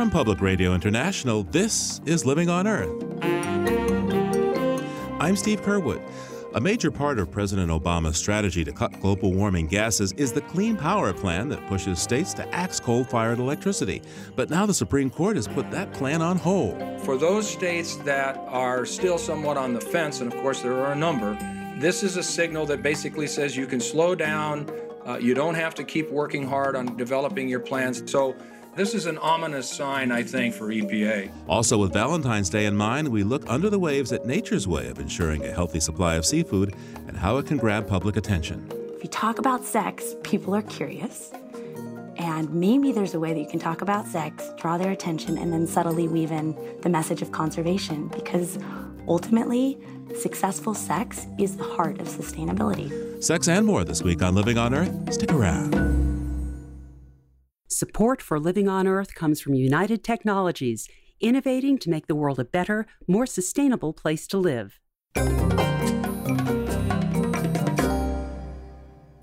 [0.00, 2.88] From Public Radio International, this is Living on Earth.
[5.20, 6.00] I'm Steve Curwood.
[6.54, 10.74] A major part of President Obama's strategy to cut global warming gases is the Clean
[10.74, 14.00] Power Plan that pushes states to axe coal fired electricity.
[14.36, 16.80] But now the Supreme Court has put that plan on hold.
[17.02, 20.92] For those states that are still somewhat on the fence, and of course there are
[20.92, 21.34] a number,
[21.78, 24.66] this is a signal that basically says you can slow down,
[25.06, 28.10] uh, you don't have to keep working hard on developing your plans.
[28.10, 28.34] So
[28.76, 31.30] this is an ominous sign, I think, for EPA.
[31.48, 34.98] Also, with Valentine's Day in mind, we look under the waves at nature's way of
[34.98, 36.74] ensuring a healthy supply of seafood
[37.06, 38.66] and how it can grab public attention.
[38.96, 41.32] If you talk about sex, people are curious.
[42.16, 45.52] And maybe there's a way that you can talk about sex, draw their attention, and
[45.52, 48.58] then subtly weave in the message of conservation because
[49.08, 49.78] ultimately,
[50.18, 53.22] successful sex is the heart of sustainability.
[53.22, 55.14] Sex and more this week on Living on Earth.
[55.14, 56.19] Stick around.
[57.72, 60.88] Support for Living on Earth comes from United Technologies,
[61.20, 64.80] innovating to make the world a better, more sustainable place to live.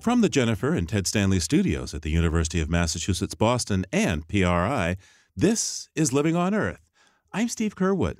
[0.00, 4.96] From the Jennifer and Ted Stanley studios at the University of Massachusetts Boston and PRI,
[5.36, 6.80] this is Living on Earth.
[7.34, 8.16] I'm Steve Curwood.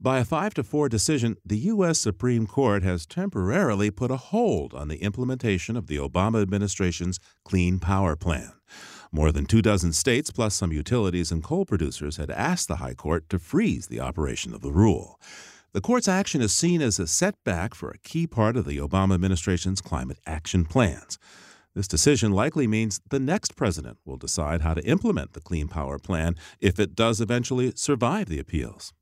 [0.00, 1.98] By a 5 to 4 decision, the U.S.
[1.98, 7.80] Supreme Court has temporarily put a hold on the implementation of the Obama administration's Clean
[7.80, 8.52] Power Plan.
[9.14, 12.94] More than two dozen states, plus some utilities and coal producers, had asked the High
[12.94, 15.20] Court to freeze the operation of the rule.
[15.72, 19.14] The court's action is seen as a setback for a key part of the Obama
[19.14, 21.16] administration's climate action plans.
[21.76, 26.00] This decision likely means the next president will decide how to implement the Clean Power
[26.00, 28.92] Plan if it does eventually survive the appeals.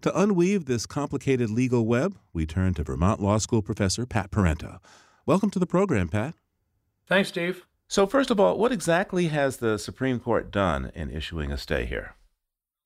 [0.00, 4.78] To unweave this complicated legal web, we turn to Vermont Law School professor Pat Parenteau.
[5.24, 6.34] Welcome to the program, Pat.
[7.06, 7.64] Thanks, Steve.
[7.92, 11.84] So, first of all, what exactly has the Supreme Court done in issuing a stay
[11.84, 12.14] here?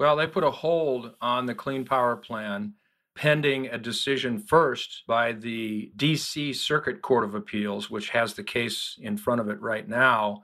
[0.00, 2.74] Well, they put a hold on the Clean Power Plan
[3.14, 8.98] pending a decision first by the DC Circuit Court of Appeals, which has the case
[9.00, 10.42] in front of it right now.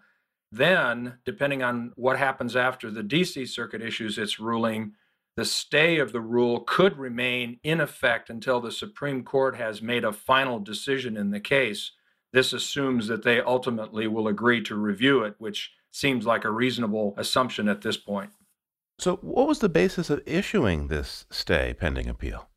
[0.53, 4.93] Then, depending on what happens after the DC Circuit issues its ruling,
[5.35, 10.05] the stay of the rule could remain in effect until the Supreme Court has made
[10.05, 11.91] a final decision in the case.
[12.33, 17.15] This assumes that they ultimately will agree to review it, which seems like a reasonable
[17.17, 18.31] assumption at this point.
[18.99, 22.49] So, what was the basis of issuing this stay pending appeal?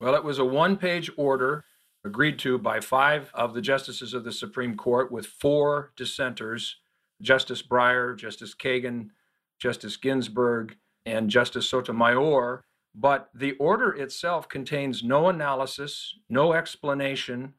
[0.00, 1.64] Well, it was a one page order
[2.04, 6.76] agreed to by five of the justices of the Supreme Court with four dissenters
[7.20, 9.10] Justice Breyer, Justice Kagan,
[9.58, 12.64] Justice Ginsburg, and Justice Sotomayor.
[12.94, 17.54] But the order itself contains no analysis, no explanation,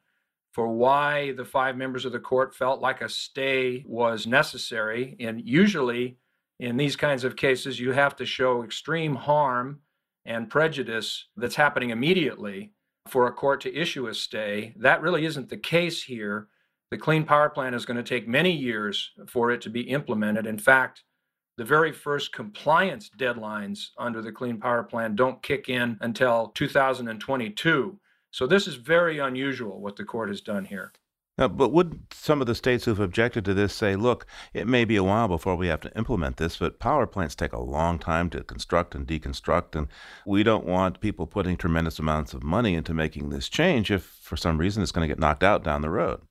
[0.51, 5.15] for why the five members of the court felt like a stay was necessary.
[5.19, 6.17] And usually,
[6.59, 9.79] in these kinds of cases, you have to show extreme harm
[10.25, 12.73] and prejudice that's happening immediately
[13.07, 14.73] for a court to issue a stay.
[14.77, 16.47] That really isn't the case here.
[16.91, 20.45] The Clean Power Plan is going to take many years for it to be implemented.
[20.45, 21.03] In fact,
[21.57, 27.99] the very first compliance deadlines under the Clean Power Plan don't kick in until 2022.
[28.31, 30.91] So this is very unusual what the court has done here.
[31.37, 34.85] Now, but would some of the states who've objected to this say, look, it may
[34.85, 37.99] be a while before we have to implement this, but power plants take a long
[37.99, 39.87] time to construct and deconstruct, and
[40.25, 44.37] we don't want people putting tremendous amounts of money into making this change if for
[44.37, 46.21] some reason it's going to get knocked out down the road?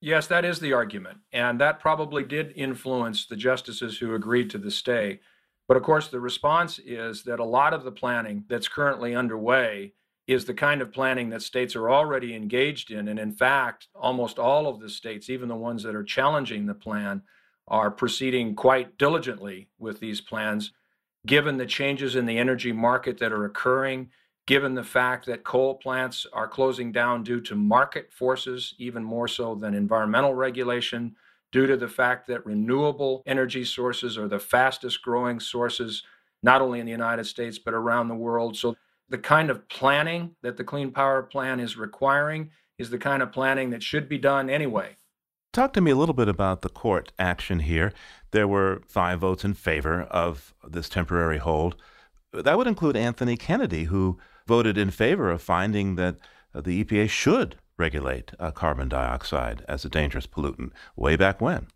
[0.00, 1.18] Yes, that is the argument.
[1.32, 5.20] And that probably did influence the justices who agreed to the stay.
[5.66, 9.94] But of course, the response is that a lot of the planning that's currently underway
[10.26, 13.08] is the kind of planning that states are already engaged in.
[13.08, 16.74] And in fact, almost all of the states, even the ones that are challenging the
[16.74, 17.22] plan,
[17.68, 20.72] are proceeding quite diligently with these plans,
[21.26, 24.10] given the changes in the energy market that are occurring,
[24.46, 29.28] given the fact that coal plants are closing down due to market forces, even more
[29.28, 31.14] so than environmental regulation,
[31.52, 36.02] due to the fact that renewable energy sources are the fastest growing sources,
[36.42, 38.56] not only in the United States, but around the world.
[38.56, 38.74] So
[39.12, 43.30] the kind of planning that the Clean Power Plan is requiring is the kind of
[43.30, 44.96] planning that should be done anyway.
[45.52, 47.92] Talk to me a little bit about the court action here.
[48.30, 51.76] There were five votes in favor of this temporary hold.
[52.32, 54.18] That would include Anthony Kennedy, who
[54.48, 56.16] voted in favor of finding that
[56.54, 61.66] the EPA should regulate uh, carbon dioxide as a dangerous pollutant way back when.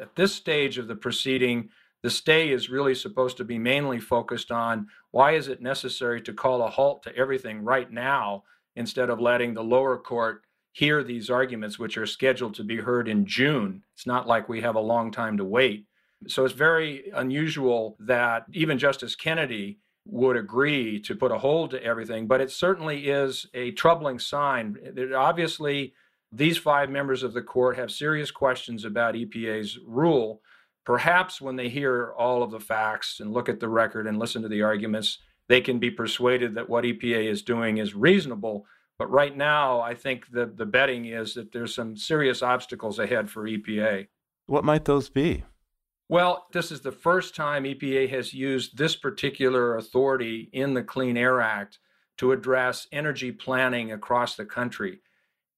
[0.00, 1.68] At this stage of the proceeding,
[2.02, 6.32] the stay is really supposed to be mainly focused on why is it necessary to
[6.32, 8.44] call a halt to everything right now
[8.76, 10.42] instead of letting the lower court
[10.72, 13.82] hear these arguments, which are scheduled to be heard in June.
[13.94, 15.86] It's not like we have a long time to wait.
[16.28, 21.82] So it's very unusual that even Justice Kennedy would agree to put a hold to
[21.82, 24.76] everything, but it certainly is a troubling sign.
[24.82, 25.94] It, obviously,
[26.32, 30.40] these five members of the court have serious questions about EPA's rule.
[30.90, 34.42] Perhaps when they hear all of the facts and look at the record and listen
[34.42, 38.66] to the arguments, they can be persuaded that what EPA is doing is reasonable.
[38.98, 43.30] But right now, I think the, the betting is that there's some serious obstacles ahead
[43.30, 44.08] for EPA.
[44.46, 45.44] What might those be?
[46.08, 51.16] Well, this is the first time EPA has used this particular authority in the Clean
[51.16, 51.78] Air Act
[52.18, 55.02] to address energy planning across the country.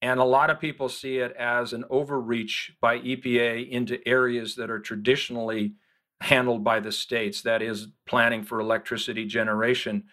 [0.03, 4.69] And a lot of people see it as an overreach by EPA into areas that
[4.69, 5.75] are traditionally
[6.21, 10.05] handled by the states, that is, planning for electricity generation.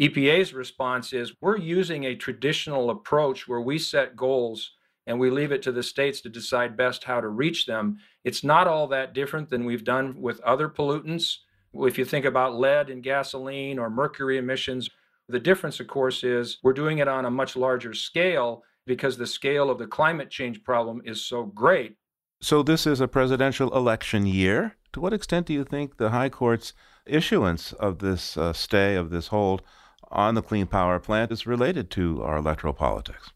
[0.00, 4.72] EPA's response is we're using a traditional approach where we set goals
[5.06, 7.98] and we leave it to the states to decide best how to reach them.
[8.24, 11.38] It's not all that different than we've done with other pollutants.
[11.72, 14.90] If you think about lead in gasoline or mercury emissions,
[15.28, 19.26] the difference, of course, is we're doing it on a much larger scale because the
[19.26, 21.96] scale of the climate change problem is so great.
[22.40, 24.76] So, this is a presidential election year.
[24.94, 26.72] To what extent do you think the High Court's
[27.06, 29.62] issuance of this uh, stay, of this hold
[30.10, 33.30] on the Clean Power Plant, is related to our electoral politics?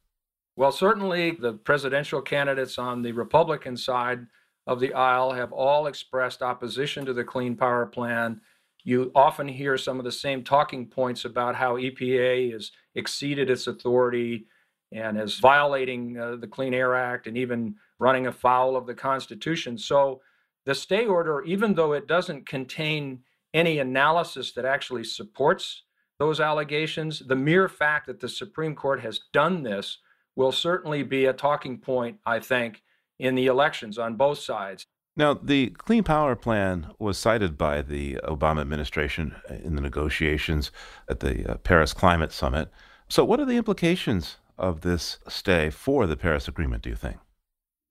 [0.57, 4.27] Well, certainly the presidential candidates on the Republican side
[4.67, 8.41] of the aisle have all expressed opposition to the Clean Power Plan.
[8.85, 13.67] You often hear some of the same talking points about how EPA has exceeded its
[13.67, 14.47] authority
[14.93, 19.79] and is violating uh, the Clean Air Act and even running afoul of the Constitution.
[19.79, 20.21] So
[20.65, 23.21] the stay order, even though it doesn't contain
[23.55, 25.83] any analysis that actually supports
[26.19, 29.99] those allegations, the mere fact that the Supreme Court has done this
[30.37, 32.83] will certainly be a talking point, I think,
[33.19, 34.87] in the elections on both sides.
[35.15, 40.71] Now, the Clean Power Plan was cited by the Obama administration in the negotiations
[41.09, 42.71] at the uh, Paris Climate Summit.
[43.09, 47.17] So, what are the implications of this stay for the Paris Agreement, do you think?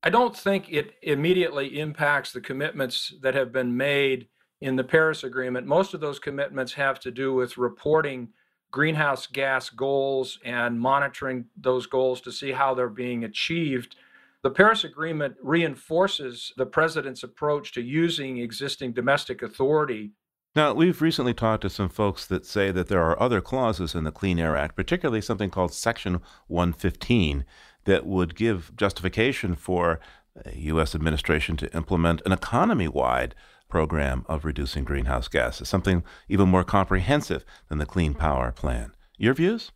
[0.02, 4.26] I don't think it immediately impacts the commitments that have been made
[4.60, 5.66] in the Paris Agreement.
[5.66, 8.28] Most of those commitments have to do with reporting
[8.72, 13.96] greenhouse gas goals and monitoring those goals to see how they're being achieved.
[14.42, 20.10] The Paris Agreement reinforces the president's approach to using existing domestic authority.
[20.54, 24.04] Now, we've recently talked to some folks that say that there are other clauses in
[24.04, 27.46] the Clean Air Act, particularly something called Section 115,
[27.84, 29.98] that would give justification for
[30.44, 30.94] a U.S.
[30.94, 33.34] administration to implement an economy wide
[33.70, 38.92] program of reducing greenhouse gases, something even more comprehensive than the Clean Power Plan.
[39.16, 39.72] Your views?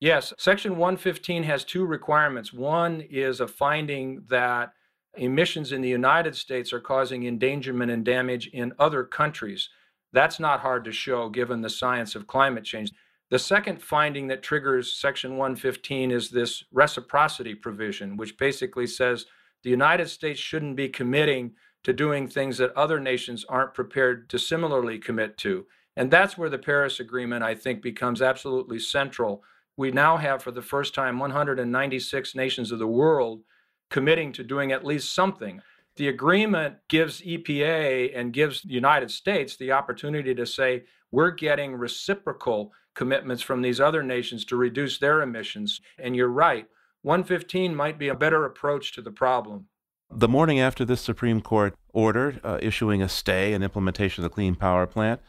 [0.00, 0.32] Yes.
[0.38, 2.50] Section 115 has two requirements.
[2.50, 4.72] One is a finding that
[5.16, 9.68] emissions in the United States are causing endangerment and damage in other countries.
[10.14, 12.92] That's not hard to show given the science of climate change.
[13.30, 19.26] The second finding that triggers Section 115 is this reciprocity provision, which basically says
[19.64, 21.52] the United States shouldn't be committing
[21.82, 25.66] to doing things that other nations aren't prepared to similarly commit to.
[25.96, 29.42] And that's where the Paris Agreement, I think, becomes absolutely central.
[29.76, 33.42] We now have, for the first time, 196 nations of the world
[33.90, 35.60] committing to doing at least something.
[35.96, 41.76] The agreement gives EPA and gives the United States the opportunity to say, we're getting
[41.76, 45.80] reciprocal commitments from these other nations to reduce their emissions.
[45.98, 46.66] And you're right,
[47.02, 49.66] 115 might be a better approach to the problem.
[50.10, 54.34] The morning after this Supreme Court order uh, issuing a stay in implementation of the
[54.34, 55.20] Clean Power Plant,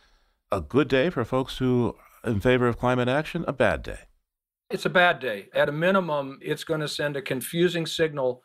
[0.52, 4.00] a good day for folks who are in favor of climate action, a bad day.
[4.72, 5.48] It's a bad day.
[5.54, 8.42] At a minimum, it's going to send a confusing signal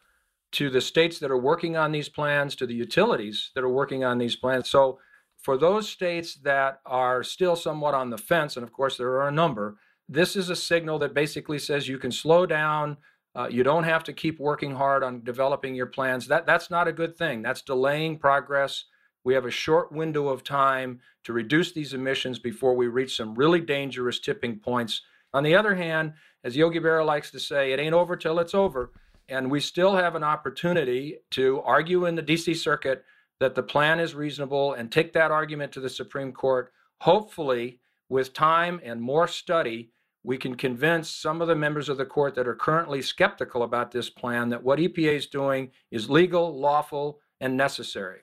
[0.52, 4.04] to the states that are working on these plans, to the utilities that are working
[4.04, 4.68] on these plans.
[4.68, 4.98] So,
[5.38, 9.28] for those states that are still somewhat on the fence, and of course there are
[9.28, 9.76] a number,
[10.06, 12.98] this is a signal that basically says you can slow down,
[13.34, 16.26] uh, you don't have to keep working hard on developing your plans.
[16.26, 17.42] That that's not a good thing.
[17.42, 18.84] That's delaying progress.
[19.24, 23.34] We have a short window of time to reduce these emissions before we reach some
[23.34, 25.02] really dangerous tipping points.
[25.32, 28.54] On the other hand, as Yogi Berra likes to say, it ain't over till it's
[28.54, 28.90] over.
[29.30, 33.04] And we still have an opportunity to argue in the DC Circuit
[33.38, 36.72] that the plan is reasonable and take that argument to the Supreme Court.
[36.98, 42.04] Hopefully, with time and more study, we can convince some of the members of the
[42.04, 46.58] court that are currently skeptical about this plan that what EPA is doing is legal,
[46.58, 48.20] lawful, and necessary.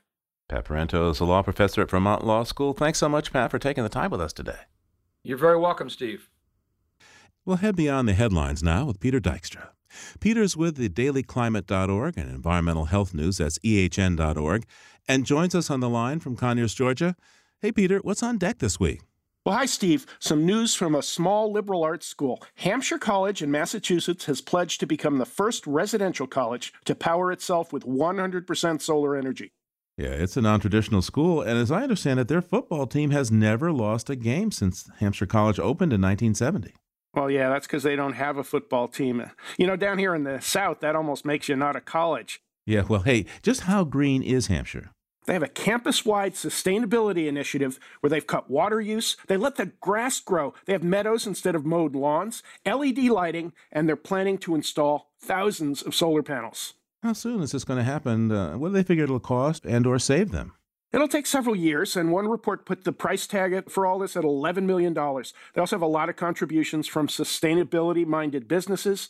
[0.48, 2.74] Pat Parenteau is a law professor at Vermont Law School.
[2.74, 4.60] Thanks so much, Pat, for taking the time with us today.
[5.24, 6.30] You're very welcome, Steve.
[7.46, 9.70] We'll head beyond the headlines now with Peter Dykstra.
[10.20, 14.66] Peter's with the dailyclimate.org and environmental health news, that's ehn.org,
[15.08, 17.16] and joins us on the line from Conyers, Georgia.
[17.60, 19.02] Hey, Peter, what's on deck this week?
[19.46, 20.06] Well, hi, Steve.
[20.20, 22.44] Some news from a small liberal arts school.
[22.56, 27.72] Hampshire College in Massachusetts has pledged to become the first residential college to power itself
[27.72, 29.54] with 100% solar energy.
[29.98, 33.32] Yeah, it's a non traditional school, and as I understand it, their football team has
[33.32, 36.74] never lost a game since Hampshire College opened in 1970.
[37.18, 39.32] Well, yeah, that's because they don't have a football team.
[39.58, 42.44] You know, down here in the South, that almost makes you not a college.
[42.68, 44.92] Yeah, well, hey, just how green is Hampshire?
[45.26, 49.72] They have a campus wide sustainability initiative where they've cut water use, they let the
[49.82, 54.54] grass grow, they have meadows instead of mowed lawns, LED lighting, and they're planning to
[54.54, 56.76] install thousands of solar panels.
[57.02, 58.32] How soon is this going to happen?
[58.32, 60.54] Uh, what do they figure it'll cost and or save them?
[60.94, 64.24] It'll take several years, and one report put the price tag for all this at
[64.24, 64.94] $11 million.
[64.94, 69.10] They also have a lot of contributions from sustainability minded businesses.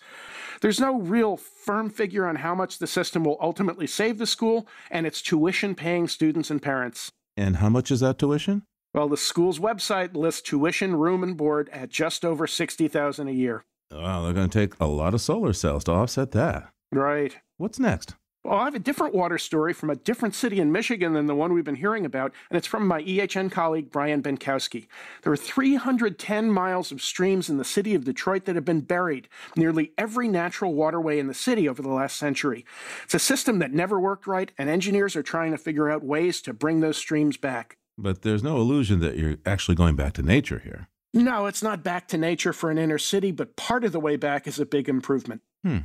[0.61, 4.67] There's no real firm figure on how much the system will ultimately save the school
[4.89, 7.11] and its tuition paying students and parents.
[7.35, 8.63] And how much is that tuition?
[8.95, 13.65] Well, the school's website lists tuition, room, and board at just over 60000 a year.
[13.91, 16.71] Wow, they're going to take a lot of solar cells to offset that.
[16.91, 17.37] Right.
[17.57, 18.15] What's next?
[18.47, 21.35] Well, I have a different water story from a different city in Michigan than the
[21.35, 24.87] one we've been hearing about, and it's from my EHN colleague, Brian Bienkowski.
[25.23, 29.27] There are 310 miles of streams in the city of Detroit that have been buried,
[29.57, 32.63] nearly every natural waterway in the city over the last century.
[33.03, 36.41] It's a system that never worked right, and engineers are trying to figure out ways
[36.43, 37.75] to bring those streams back.
[37.97, 40.87] But there's no illusion that you're actually going back to nature here.
[41.13, 44.15] No, it's not back to nature for an inner city, but part of the way
[44.15, 45.41] back is a big improvement.
[45.63, 45.79] Hmm.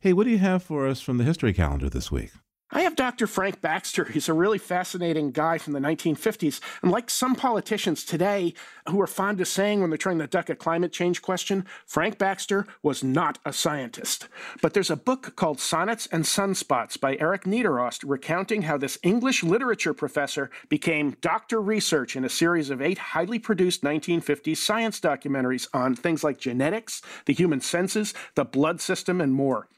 [0.00, 2.30] Hey, what do you have for us from the history calendar this week?
[2.70, 3.26] I have Dr.
[3.26, 4.04] Frank Baxter.
[4.04, 6.60] He's a really fascinating guy from the 1950s.
[6.82, 8.52] And like some politicians today
[8.90, 12.18] who are fond of saying when they're trying to duck a climate change question, Frank
[12.18, 14.28] Baxter was not a scientist.
[14.60, 19.42] But there's a book called Sonnets and Sunspots by Eric Niderost recounting how this English
[19.42, 21.62] literature professor became Dr.
[21.62, 27.00] Research in a series of eight highly produced 1950s science documentaries on things like genetics,
[27.24, 29.68] the human senses, the blood system, and more.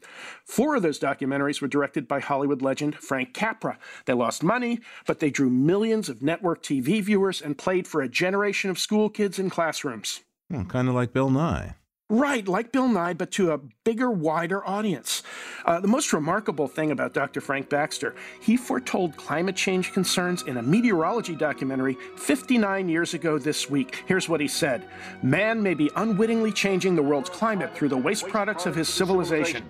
[0.44, 3.78] Four of those documentaries were directed by Hollywood legend Frank Capra.
[4.06, 8.08] They lost money, but they drew millions of network TV viewers and played for a
[8.08, 10.20] generation of school kids in classrooms.
[10.50, 11.74] Hmm, kind of like Bill Nye.
[12.10, 15.22] Right, like Bill Nye, but to a bigger, wider audience.
[15.64, 17.40] Uh, the most remarkable thing about Dr.
[17.40, 23.70] Frank Baxter, he foretold climate change concerns in a meteorology documentary 59 years ago this
[23.70, 24.02] week.
[24.06, 24.88] Here's what he said
[25.22, 29.64] Man may be unwittingly changing the world's climate through the waste products of his civilization.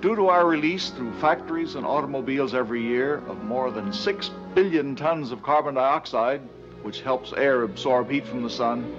[0.00, 4.96] Due to our release through factories and automobiles every year of more than 6 billion
[4.96, 6.40] tons of carbon dioxide,
[6.82, 8.96] which helps air absorb heat from the sun,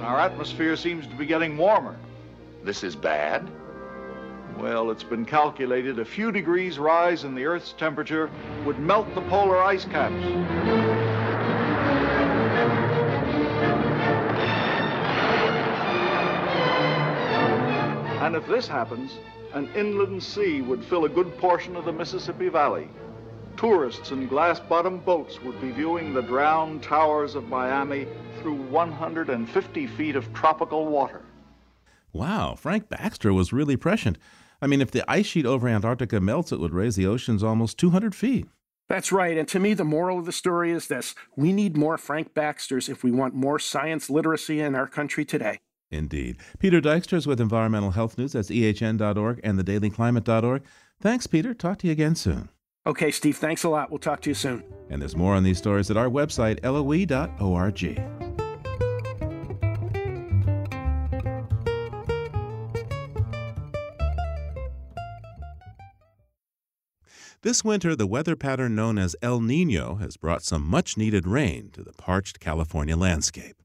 [0.00, 1.96] our atmosphere seems to be getting warmer.
[2.64, 3.46] This is bad?
[4.56, 8.30] Well, it's been calculated a few degrees rise in the Earth's temperature
[8.64, 10.14] would melt the polar ice caps.
[18.22, 19.18] And if this happens,
[19.54, 22.88] an inland sea would fill a good portion of the Mississippi Valley.
[23.56, 28.06] Tourists in glass bottomed boats would be viewing the drowned towers of Miami
[28.40, 31.22] through 150 feet of tropical water.
[32.12, 34.18] Wow, Frank Baxter was really prescient.
[34.60, 37.78] I mean, if the ice sheet over Antarctica melts, it would raise the oceans almost
[37.78, 38.46] 200 feet.
[38.88, 39.38] That's right.
[39.38, 42.88] And to me, the moral of the story is this we need more Frank Baxters
[42.88, 45.60] if we want more science literacy in our country today.
[45.92, 46.38] Indeed.
[46.58, 48.32] Peter Dykstra is with Environmental Health News.
[48.32, 50.62] That's ehn.org and thedailyclimate.org.
[51.00, 51.54] Thanks, Peter.
[51.54, 52.48] Talk to you again soon.
[52.86, 53.36] Okay, Steve.
[53.36, 53.90] Thanks a lot.
[53.90, 54.64] We'll talk to you soon.
[54.90, 57.98] And there's more on these stories at our website, loe.org.
[67.42, 71.70] This winter, the weather pattern known as El Nino has brought some much needed rain
[71.72, 73.56] to the parched California landscape.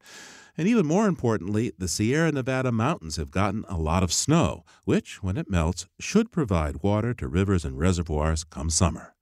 [0.58, 5.22] And even more importantly, the Sierra Nevada mountains have gotten a lot of snow, which,
[5.22, 9.14] when it melts, should provide water to rivers and reservoirs come summer.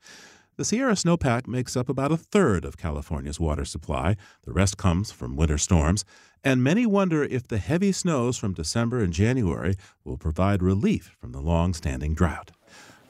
[0.55, 4.15] The Sierra snowpack makes up about a third of California's water supply.
[4.45, 6.05] The rest comes from winter storms,
[6.45, 9.75] and many wonder if the heavy snows from December and January
[10.05, 12.51] will provide relief from the long standing drought.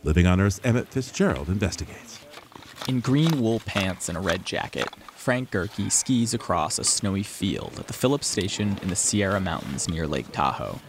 [0.03, 2.24] Living on Earth's Emmett Fitzgerald investigates.
[2.87, 7.73] In green wool pants and a red jacket, Frank Gehrke skis across a snowy field
[7.79, 10.79] at the Phillips Station in the Sierra Mountains near Lake Tahoe.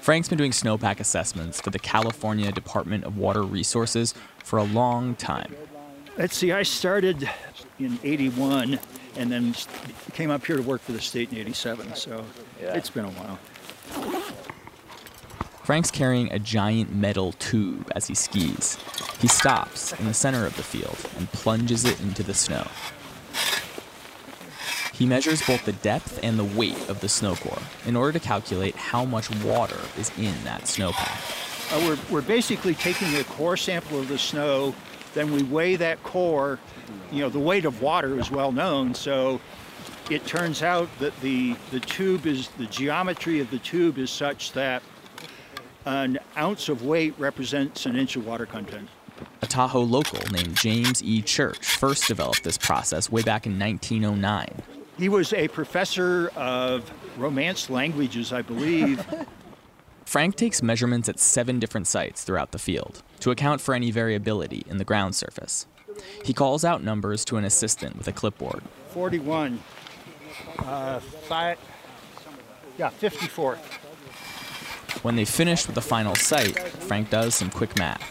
[0.00, 5.16] Frank's been doing snowpack assessments for the California Department of Water Resources for a long
[5.16, 5.54] time.
[6.16, 7.28] Let's see, I started
[7.78, 8.78] in 81
[9.16, 9.54] and then
[10.14, 12.24] came up here to work for the state in 87, so
[12.62, 12.74] yeah.
[12.74, 13.38] it's been a while.
[15.70, 18.76] Frank's carrying a giant metal tube as he skis.
[19.20, 22.66] He stops in the center of the field and plunges it into the snow.
[24.92, 28.18] He measures both the depth and the weight of the snow core in order to
[28.18, 31.72] calculate how much water is in that snowpack.
[31.72, 34.74] Uh, we're, we're basically taking a core sample of the snow,
[35.14, 36.58] then we weigh that core.
[37.12, 39.40] You know, the weight of water is well known, so
[40.10, 44.50] it turns out that the, the tube is, the geometry of the tube is such
[44.54, 44.82] that
[45.84, 48.88] an ounce of weight represents an inch of water content.
[49.42, 51.22] A Tahoe local named James E.
[51.22, 54.62] Church first developed this process way back in 1909.
[54.98, 59.04] He was a professor of Romance languages, I believe.
[60.04, 64.64] Frank takes measurements at seven different sites throughout the field to account for any variability
[64.68, 65.66] in the ground surface.
[66.24, 68.62] He calls out numbers to an assistant with a clipboard.
[68.88, 69.60] 41.
[70.58, 71.58] Uh, five,
[72.78, 73.58] yeah, 54.
[75.02, 78.02] When they finish with the final site, Frank does some quick math.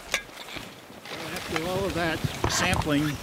[1.36, 2.20] After all of that
[2.52, 3.16] sampling,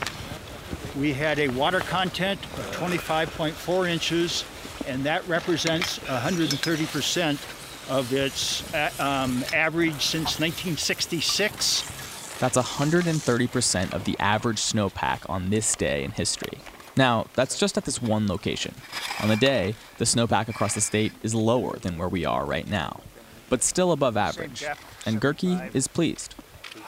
[0.97, 4.45] we had a water content of 25.4 inches,
[4.87, 8.63] and that represents 130% of its
[9.01, 12.39] um, average since 1966.
[12.39, 16.59] That's 130% of the average snowpack on this day in history.
[16.97, 18.75] Now, that's just at this one location.
[19.21, 22.67] On the day, the snowpack across the state is lower than where we are right
[22.67, 23.01] now,
[23.49, 24.65] but still above average.
[25.05, 26.35] And Gehrke is pleased.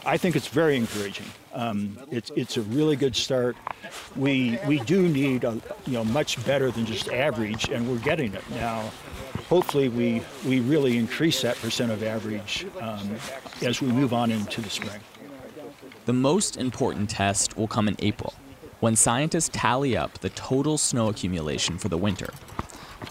[0.04, 1.26] I think it's very encouraging.
[1.52, 3.56] Um, it's it's a really good start.
[4.16, 8.32] We we do need a, you know much better than just average, and we're getting
[8.34, 8.90] it now.
[9.48, 13.16] Hopefully, we we really increase that percent of average um,
[13.62, 15.00] as we move on into the spring.
[16.06, 18.34] The most important test will come in April,
[18.80, 22.30] when scientists tally up the total snow accumulation for the winter.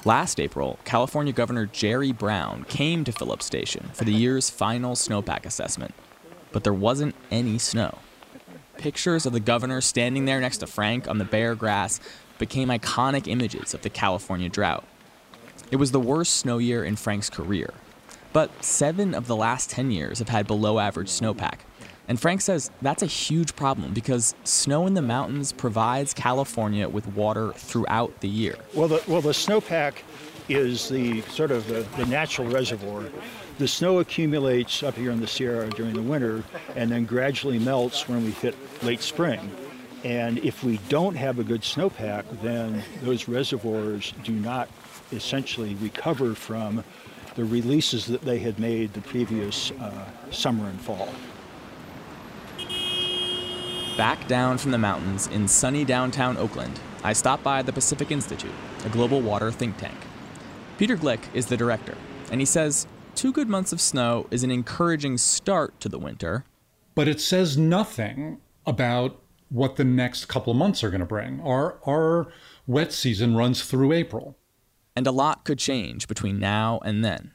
[0.03, 5.46] Last April, California Governor Jerry Brown came to Phillips Station for the year's final snowpack
[5.46, 5.94] assessment,
[6.51, 8.00] but there wasn't any snow.
[8.77, 12.01] Pictures of the governor standing there next to Frank on the bare grass
[12.38, 14.84] became iconic images of the California drought.
[15.72, 17.73] It was the worst snow year in Frank's career,
[18.34, 21.60] but seven of the last 10 years have had below average snowpack.
[22.08, 27.08] And Frank says that's a huge problem because snow in the mountains provides California with
[27.08, 28.56] water throughout the year.
[28.74, 29.96] Well, the, well, the snowpack
[30.48, 33.04] is the sort of the, the natural reservoir.
[33.58, 36.43] The snow accumulates up here in the Sierra during the winter
[36.76, 39.52] and then gradually melts when we hit late spring.
[40.04, 44.70] And if we don't have a good snowpack, then those reservoirs do not
[45.12, 46.84] essentially recover from
[47.36, 51.10] the releases that they had made the previous uh, summer and fall.
[53.97, 58.53] Back down from the mountains in sunny downtown Oakland, I stop by the Pacific Institute,
[58.86, 59.97] a global water think tank.
[60.77, 61.97] Peter Gleick is the director,
[62.29, 66.45] and he says two good months of snow is an encouraging start to the winter.
[66.93, 71.41] But it says nothing about what the next couple of months are going to bring.
[71.41, 72.27] Our, our
[72.67, 74.38] wet season runs through April.
[74.95, 77.31] And a lot could change between now and then.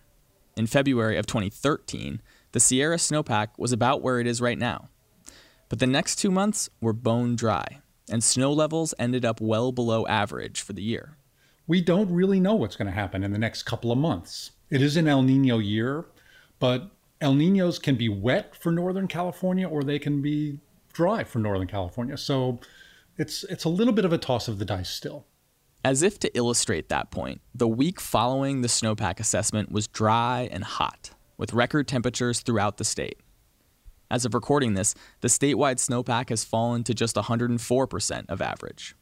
[0.56, 2.22] In February of 2013,
[2.52, 4.90] the Sierra snowpack was about where it is right now
[5.72, 7.78] but the next two months were bone dry,
[8.10, 11.16] and snow levels ended up well below average for the year.
[11.66, 14.50] We don't really know what's going to happen in the next couple of months.
[14.68, 16.04] It is an El Nino year,
[16.58, 16.90] but
[17.22, 20.58] El Ninos can be wet for Northern California or they can be
[20.92, 22.18] dry for Northern California.
[22.18, 22.60] So
[23.16, 25.24] it's it's a little bit of a toss of the dice still.
[25.82, 30.64] As if to illustrate that point, the week following the snowpack assessment was dry and
[30.64, 33.21] hot, with record temperatures throughout the state.
[34.12, 38.94] As of recording this, the statewide snowpack has fallen to just 104% of average.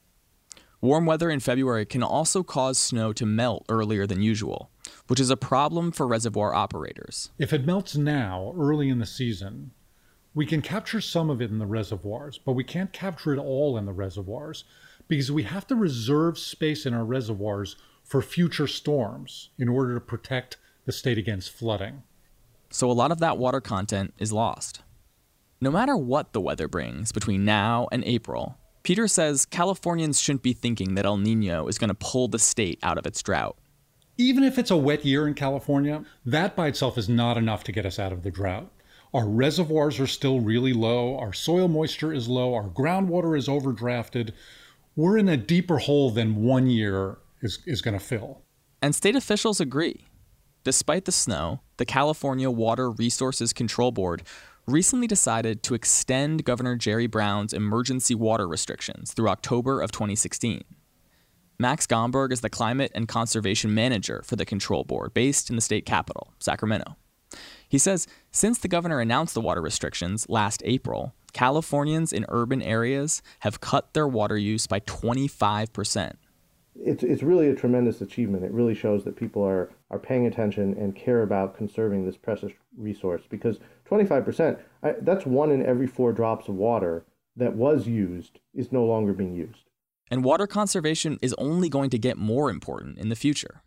[0.81, 4.70] Warm weather in February can also cause snow to melt earlier than usual,
[5.09, 7.33] which is a problem for reservoir operators.
[7.40, 9.73] If it melts now, early in the season,
[10.33, 13.77] we can capture some of it in the reservoirs, but we can't capture it all
[13.77, 14.62] in the reservoirs
[15.09, 20.01] because we have to reserve space in our reservoirs for future storms in order to
[20.01, 22.05] protect the state against flooding.
[22.70, 24.83] So a lot of that water content is lost.
[25.62, 30.55] No matter what the weather brings between now and April, Peter says Californians shouldn't be
[30.55, 33.59] thinking that El Nino is going to pull the state out of its drought.
[34.16, 37.73] Even if it's a wet year in California, that by itself is not enough to
[37.73, 38.73] get us out of the drought.
[39.12, 44.33] Our reservoirs are still really low, our soil moisture is low, our groundwater is overdrafted.
[44.96, 48.40] We're in a deeper hole than one year is, is going to fill.
[48.81, 50.07] And state officials agree.
[50.64, 54.23] Despite the snow, the California Water Resources Control Board
[54.71, 60.63] recently decided to extend Governor Jerry Brown's emergency water restrictions through October of 2016.
[61.59, 65.63] Max Gomberg is the climate and conservation manager for the control board based in the
[65.63, 66.97] state capital, Sacramento.
[67.69, 73.23] He says since the governor announced the water restrictions last April, Californians in urban areas
[73.41, 76.15] have cut their water use by 25%.
[76.77, 78.45] It's, it's really a tremendous achievement.
[78.45, 82.53] It really shows that people are, are paying attention and care about conserving this precious
[82.77, 83.59] resource because
[83.90, 87.05] 25%, I, that's one in every four drops of water
[87.37, 89.64] that was used is no longer being used.
[90.11, 93.62] And water conservation is only going to get more important in the future.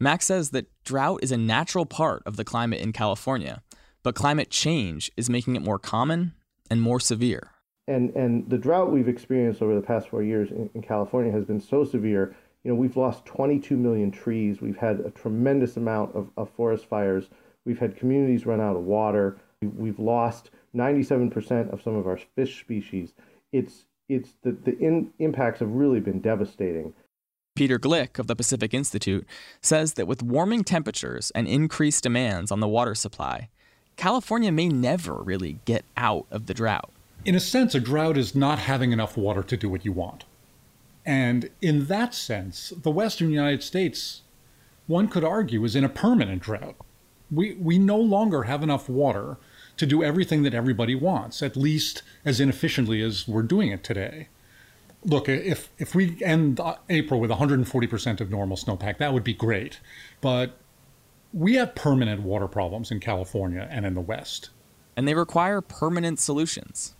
[0.00, 3.62] Max says that drought is a natural part of the climate in California,
[4.02, 6.34] but climate change is making it more common
[6.70, 7.50] and more severe.
[7.88, 11.44] And, and the drought we've experienced over the past four years in, in California has
[11.44, 12.36] been so severe.
[12.62, 14.60] You know, we've lost 22 million trees.
[14.60, 17.28] We've had a tremendous amount of, of forest fires.
[17.68, 19.36] We've had communities run out of water.
[19.60, 23.12] We've lost 97% of some of our fish species.
[23.52, 26.94] It's, it's the, the in, impacts have really been devastating.
[27.56, 29.26] Peter Gleick of the Pacific Institute
[29.60, 33.50] says that with warming temperatures and increased demands on the water supply,
[33.96, 36.90] California may never really get out of the drought.
[37.26, 40.24] In a sense, a drought is not having enough water to do what you want.
[41.04, 44.22] And in that sense, the Western United States,
[44.86, 46.76] one could argue, is in a permanent drought.
[47.30, 49.36] We, we no longer have enough water
[49.76, 54.28] to do everything that everybody wants, at least as inefficiently as we're doing it today
[55.04, 59.80] look, if if we end April with 140% of normal snowpack, that would be great.
[60.20, 60.56] But
[61.32, 64.50] we have permanent water problems in California and in the West.
[64.96, 66.94] And they require permanent solutions.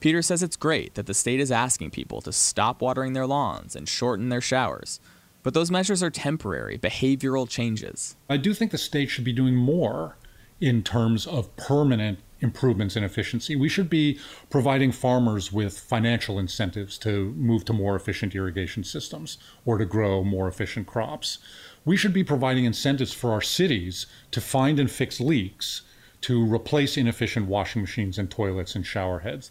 [0.00, 3.76] Peter says it's great that the state is asking people to stop watering their lawns
[3.76, 5.00] and shorten their showers.
[5.42, 8.16] But those measures are temporary, behavioral changes.
[8.30, 10.16] I do think the state should be doing more
[10.60, 13.56] in terms of permanent improvements in efficiency.
[13.56, 14.18] We should be
[14.50, 20.22] providing farmers with financial incentives to move to more efficient irrigation systems or to grow
[20.22, 21.38] more efficient crops.
[21.84, 25.82] We should be providing incentives for our cities to find and fix leaks,
[26.22, 29.50] to replace inefficient washing machines and toilets and shower heads.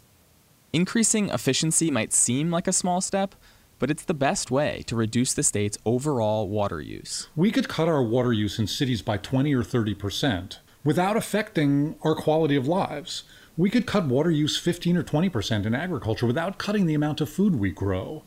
[0.72, 3.34] Increasing efficiency might seem like a small step,
[3.82, 7.26] but it's the best way to reduce the state's overall water use.
[7.34, 11.96] We could cut our water use in cities by 20 or 30 percent without affecting
[12.02, 13.24] our quality of lives.
[13.56, 17.28] We could cut water use 15 or 20% in agriculture without cutting the amount of
[17.28, 18.22] food we grow.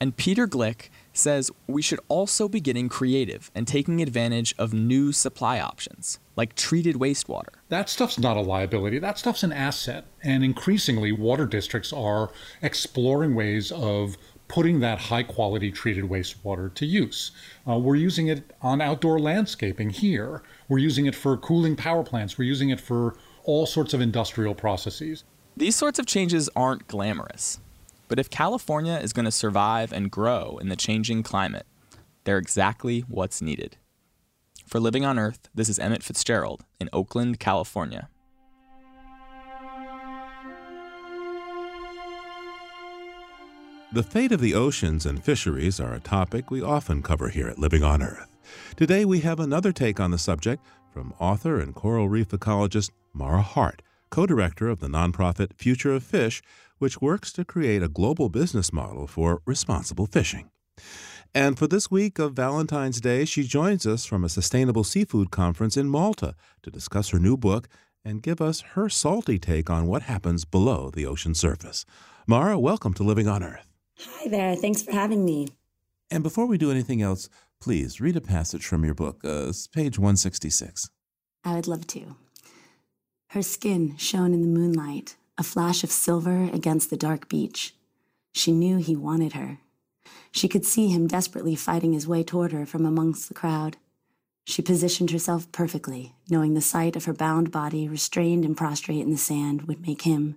[0.00, 5.12] And Peter Gleick says we should also be getting creative and taking advantage of new
[5.12, 7.54] supply options, like treated wastewater.
[7.68, 10.06] That stuff's not a liability, that stuff's an asset.
[10.22, 14.16] And increasingly, water districts are exploring ways of
[14.48, 17.32] putting that high quality treated wastewater to use.
[17.68, 20.42] Uh, we're using it on outdoor landscaping here.
[20.68, 22.38] We're using it for cooling power plants.
[22.38, 25.24] We're using it for all sorts of industrial processes.
[25.56, 27.58] These sorts of changes aren't glamorous.
[28.08, 31.66] But if California is going to survive and grow in the changing climate,
[32.24, 33.76] they're exactly what's needed.
[34.66, 38.08] For Living on Earth, this is Emmett Fitzgerald in Oakland, California.
[43.94, 47.60] The fate of the oceans and fisheries are a topic we often cover here at
[47.60, 48.36] Living on Earth.
[48.74, 53.42] Today we have another take on the subject from author and coral reef ecologist Marah
[53.42, 56.42] Hardt, co director of the nonprofit Future of Fish,
[56.78, 60.50] which works to create a global business model for responsible fishing.
[61.32, 65.76] And for this week of Valentine's Day, she joins us from a sustainable seafood conference
[65.76, 67.68] in Malta to discuss her new book
[68.04, 71.86] and give us her salty take on what happens below the ocean surface.
[72.26, 73.73] Marah, welcome to Living on Earth.
[73.98, 74.56] Hi there.
[74.56, 75.48] Thanks for having me.
[76.10, 77.28] And before we do anything else,
[77.60, 80.90] please read a passage from your book, uh, page 166.
[81.44, 82.16] I would love to.
[83.28, 87.74] Her skin shone in the moonlight, a flash of silver against the dark beach.
[88.32, 89.58] She knew he wanted her.
[90.30, 93.76] She could see him desperately fighting his way toward her from amongst the crowd.
[94.44, 99.10] She positioned herself perfectly, knowing the sight of her bound body restrained and prostrate in
[99.10, 100.36] the sand would make him,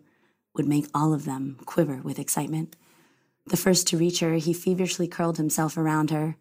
[0.56, 2.76] would make all of them quiver with excitement.
[3.50, 6.36] The first to reach her, he feverishly curled himself around her.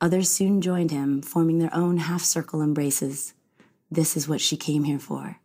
[0.00, 3.34] Others soon joined him, forming their own half circle embraces.
[3.90, 5.38] This is what she came here for,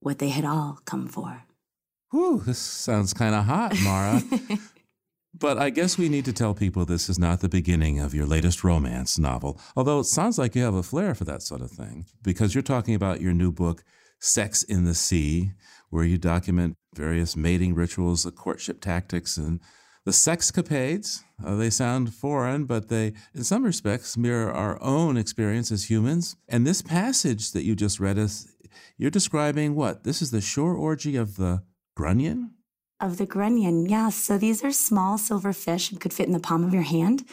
[0.00, 1.44] what they had all come for.
[2.10, 4.22] Whew, this sounds kind of hot, Marah.
[5.38, 8.26] but I guess we need to tell people this is not the beginning of your
[8.26, 11.70] latest romance novel, although it sounds like you have a flair for that sort of
[11.70, 13.84] thing, because you're talking about your new book,
[14.18, 15.52] Sex in the Sea,
[15.90, 19.60] where you document various mating rituals, the courtship tactics, and
[20.06, 25.72] the sexcapades, uh, they sound foreign, but they, in some respects, mirror our own experience
[25.72, 26.36] as humans.
[26.48, 28.46] And this passage that you just read us,
[28.96, 30.04] you're describing what?
[30.04, 31.64] This is the shore orgy of the
[31.96, 32.52] grunion?
[33.00, 34.14] Of the grunion, yes.
[34.14, 37.24] So these are small silver fish and could fit in the palm of your hand.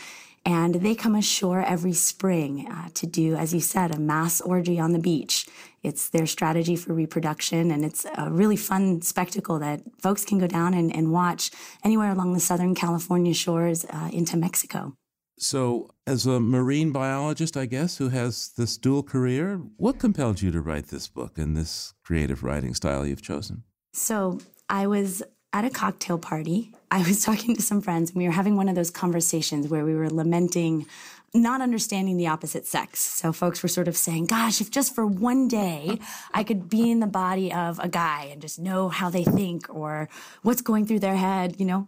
[0.43, 4.79] And they come ashore every spring uh, to do, as you said, a mass orgy
[4.79, 5.47] on the beach.
[5.83, 10.47] It's their strategy for reproduction, and it's a really fun spectacle that folks can go
[10.47, 11.51] down and, and watch
[11.83, 14.95] anywhere along the Southern California shores uh, into Mexico.
[15.37, 20.51] So, as a marine biologist, I guess, who has this dual career, what compelled you
[20.51, 23.63] to write this book and this creative writing style you've chosen?
[23.93, 26.73] So, I was at a cocktail party.
[26.91, 29.83] I was talking to some friends, and we were having one of those conversations where
[29.83, 30.85] we were lamenting
[31.33, 32.99] not understanding the opposite sex.
[32.99, 35.99] So folks were sort of saying, gosh, if just for one day
[36.33, 39.67] I could be in the body of a guy and just know how they think
[39.73, 40.09] or
[40.43, 41.87] what's going through their head, you know?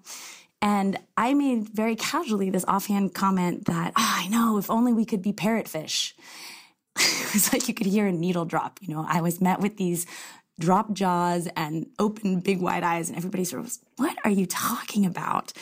[0.62, 5.05] And I made very casually this offhand comment that, oh, I know, if only we
[5.05, 6.13] could be parrotfish.
[6.99, 8.79] it was like you could hear a needle drop.
[8.81, 10.08] You know, I was met with these
[10.60, 14.47] drop jaws and open big wide eyes, and everybody sort of was, What are you
[14.47, 15.53] talking about?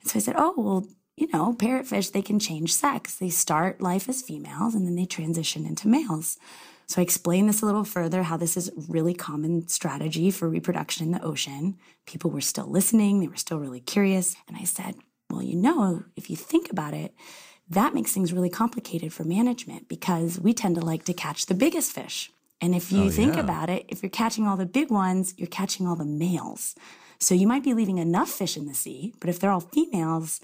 [0.00, 3.16] And so I said, Oh, well, you know, parrotfish, they can change sex.
[3.16, 6.38] They start life as females and then they transition into males.
[6.86, 11.04] So I explained this a little further, how this is really common strategy for reproduction
[11.04, 11.76] in the ocean.
[12.06, 13.20] People were still listening.
[13.20, 14.36] They were still really curious.
[14.46, 14.94] And I said,
[15.28, 17.12] well, you know, if you think about it,
[17.68, 21.54] that makes things really complicated for management because we tend to like to catch the
[21.54, 22.30] biggest fish.
[22.60, 23.40] And if you oh, think yeah.
[23.40, 26.74] about it, if you're catching all the big ones, you're catching all the males.
[27.20, 30.40] So you might be leaving enough fish in the sea, but if they're all females,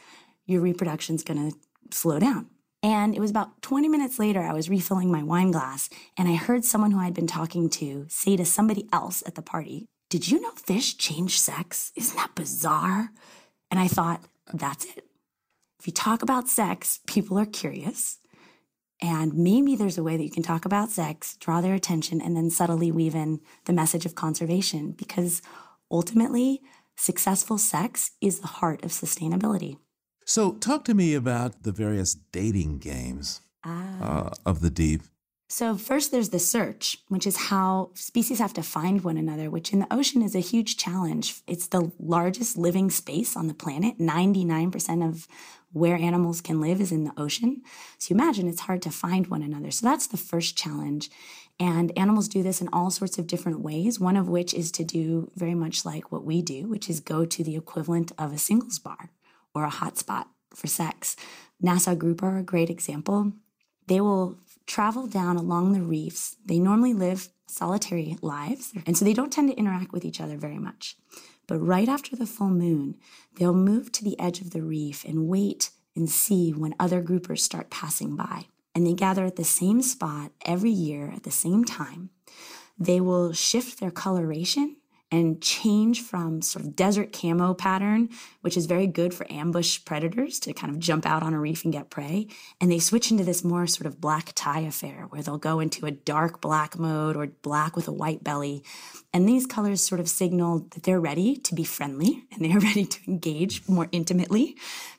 [0.46, 1.57] your reproduction's going to
[1.90, 2.48] slow down.
[2.83, 6.35] And it was about 20 minutes later, I was refilling my wine glass and I
[6.35, 10.30] heard someone who I'd been talking to say to somebody else at the party, Did
[10.30, 11.92] you know fish change sex?
[11.96, 13.11] Isn't that bizarre?
[13.70, 15.07] And I thought, That's it.
[15.80, 18.18] If you talk about sex, people are curious.
[19.00, 22.37] And maybe there's a way that you can talk about sex, draw their attention, and
[22.37, 25.42] then subtly weave in the message of conservation because
[25.90, 26.61] ultimately,
[26.96, 29.78] successful sex is the heart of sustainability.
[30.26, 34.28] So, talk to me about the various dating games ah.
[34.28, 35.02] uh, of the deep.
[35.50, 39.72] So, first, there's the search, which is how species have to find one another, which
[39.72, 41.42] in the ocean is a huge challenge.
[41.46, 43.98] It's the largest living space on the planet.
[43.98, 45.28] 99% of
[45.72, 47.60] where animals can live is in the ocean.
[47.98, 49.70] So, you imagine it's hard to find one another.
[49.70, 51.10] So, that's the first challenge.
[51.60, 54.84] And animals do this in all sorts of different ways, one of which is to
[54.84, 58.38] do very much like what we do, which is go to the equivalent of a
[58.38, 59.10] singles bar
[59.55, 61.17] or a hotspot for sex.
[61.61, 63.33] Nassau grouper are a great example.
[63.87, 66.37] They will travel down along the reefs.
[66.45, 70.37] They normally live solitary lives, and so they don't tend to interact with each other
[70.37, 70.97] very much.
[71.47, 72.97] But right after the full moon,
[73.37, 77.40] they'll move to the edge of the reef and wait and see when other groupers
[77.40, 78.47] start passing by.
[78.75, 82.11] And they gather at the same spot every year at the same time.
[82.79, 84.77] They will shift their coloration
[85.11, 88.09] and change from sort of desert camo pattern,
[88.40, 91.64] which is very good for ambush predators to kind of jump out on a reef
[91.64, 92.27] and get prey.
[92.61, 95.87] And they switch into this more sort of black tie affair where they'll go into
[95.87, 98.64] a dark black mode or black with a white belly.
[99.12, 102.85] And these colors sort of signal that they're ready to be friendly and they're ready
[102.85, 104.57] to engage more intimately.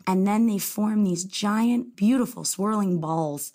[0.07, 3.51] And then they form these giant, beautiful swirling balls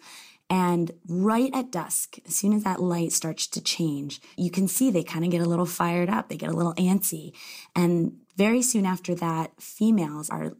[0.50, 4.90] and right at dusk, as soon as that light starts to change, you can see
[4.90, 6.28] they kind of get a little fired up.
[6.28, 7.32] They get a little antsy.
[7.76, 10.56] And very soon after that, females are,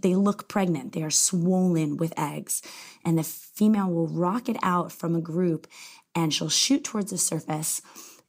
[0.00, 0.92] they look pregnant.
[0.92, 2.62] They are swollen with eggs.
[3.04, 5.66] And the female will rocket out from a group
[6.14, 7.82] and she'll shoot towards the surface.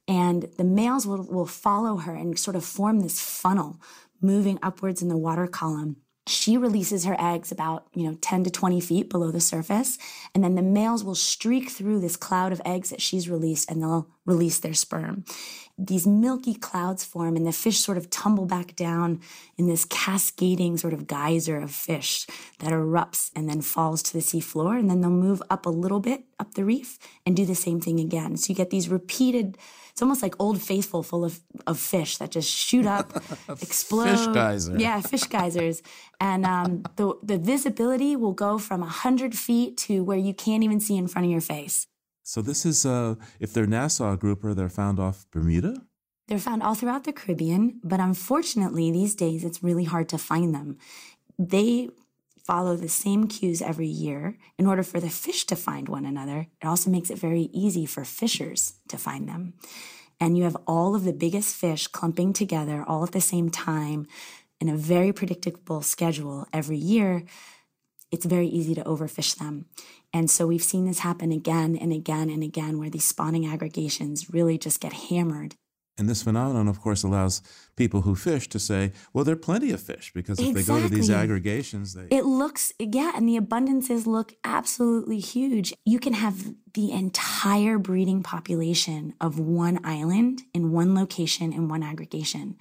[0.07, 3.79] And the males will, will follow her and sort of form this funnel
[4.19, 8.49] moving upwards in the water column she releases her eggs about, you know, 10 to
[8.49, 9.97] 20 feet below the surface.
[10.33, 13.81] And then the males will streak through this cloud of eggs that she's released and
[13.81, 15.25] they'll release their sperm.
[15.77, 19.19] These milky clouds form and the fish sort of tumble back down
[19.57, 22.25] in this cascading sort of geyser of fish
[22.59, 24.79] that erupts and then falls to the seafloor.
[24.79, 27.81] And then they'll move up a little bit up the reef and do the same
[27.81, 28.37] thing again.
[28.37, 29.57] So you get these repeated
[29.93, 33.15] it's almost like old faithful full of, of fish that just shoot up,
[33.61, 34.17] explode.
[34.17, 34.75] Fish geyser.
[34.79, 35.83] Yeah, fish geysers.
[36.19, 40.79] And um, the, the visibility will go from 100 feet to where you can't even
[40.79, 41.85] see in front of your face.
[42.23, 45.83] So this is, uh, if they're Nassau grouper, they're found off Bermuda?
[46.27, 50.55] They're found all throughout the Caribbean, but unfortunately, these days it's really hard to find
[50.55, 50.79] them.
[51.37, 51.89] They
[52.43, 56.47] follow the same cues every year in order for the fish to find one another.
[56.61, 59.53] It also makes it very easy for fishers to find them.
[60.19, 64.07] And you have all of the biggest fish clumping together all at the same time
[64.59, 67.23] in a very predictable schedule every year.
[68.11, 69.65] It's very easy to overfish them.
[70.13, 74.29] And so we've seen this happen again and again and again where these spawning aggregations
[74.29, 75.55] really just get hammered
[75.97, 77.43] And this phenomenon, of course, allows
[77.75, 80.63] people who fish to say, well, there are plenty of fish because if exactly.
[80.63, 82.07] they go to these aggregations, they.
[82.09, 85.71] It looks, yeah, and the abundances look absolutely huge.
[85.85, 91.83] You can have the entire breeding population of one island in one location in one
[91.83, 92.57] aggregation.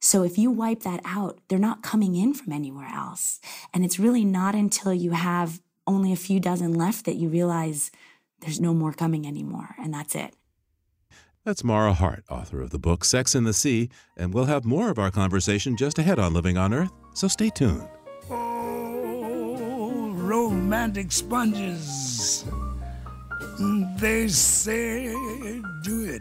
[0.00, 3.40] So if you wipe that out, they're not coming in from anywhere else.
[3.74, 7.90] And it's really not until you have only a few dozen left that you realize
[8.40, 10.34] there's no more coming anymore, and that's it.
[11.42, 14.90] That's Marah Hardt, author of the book Sex in the Sea, and we'll have more
[14.90, 17.88] of our conversation just ahead on Living on Earth, so stay tuned.
[18.28, 22.44] Oh, romantic sponges.
[23.96, 25.14] They say
[25.82, 26.20] do it.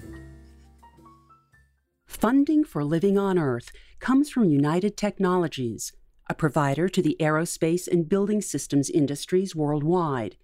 [2.07, 5.91] Funding for Living on Earth comes from United Technologies,
[6.29, 10.37] a provider to the aerospace and building systems industries worldwide.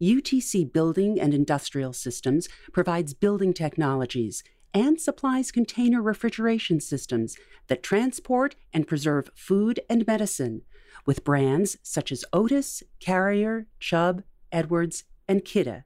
[0.00, 7.36] UTC Building and Industrial Systems provides building technologies and supplies container refrigeration systems
[7.66, 10.62] that transport and preserve food and medicine
[11.04, 15.84] with brands such as Otis, Carrier, Chubb, Edwards, and Kidde.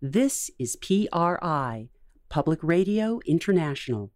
[0.00, 1.88] This is PRI,
[2.28, 4.12] Public Radio International.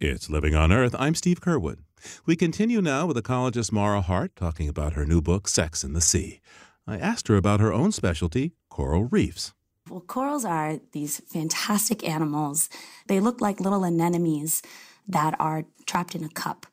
[0.00, 0.94] It's Living on Earth.
[0.98, 1.78] I'm Steve Curwood.
[2.26, 6.00] We continue now with ecologist Marah Hardt talking about her new book, Sex in the
[6.00, 6.40] Sea.
[6.86, 9.52] I asked her about her own specialty, coral reefs.
[9.88, 12.68] Well, corals are these fantastic animals.
[13.06, 14.62] They look like little anemones
[15.08, 16.66] that are trapped in a cup.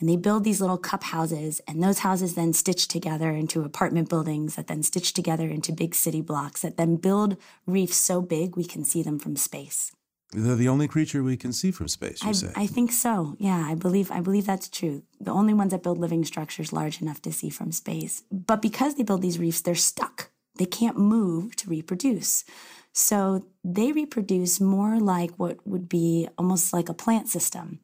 [0.00, 4.08] And they build these little cup houses, and those houses then stitch together into apartment
[4.08, 8.56] buildings that then stitch together into big city blocks that then build reefs so big
[8.56, 9.92] we can see them from space.
[10.34, 12.52] They're the only creature we can see from space, you I, say?
[12.56, 13.36] I think so.
[13.38, 15.02] Yeah, I believe I believe that's true.
[15.20, 18.24] The only ones that build living structures large enough to see from space.
[18.30, 20.30] But because they build these reefs, they're stuck.
[20.56, 22.44] They can't move to reproduce.
[22.92, 27.80] So they reproduce more like what would be almost like a plant system.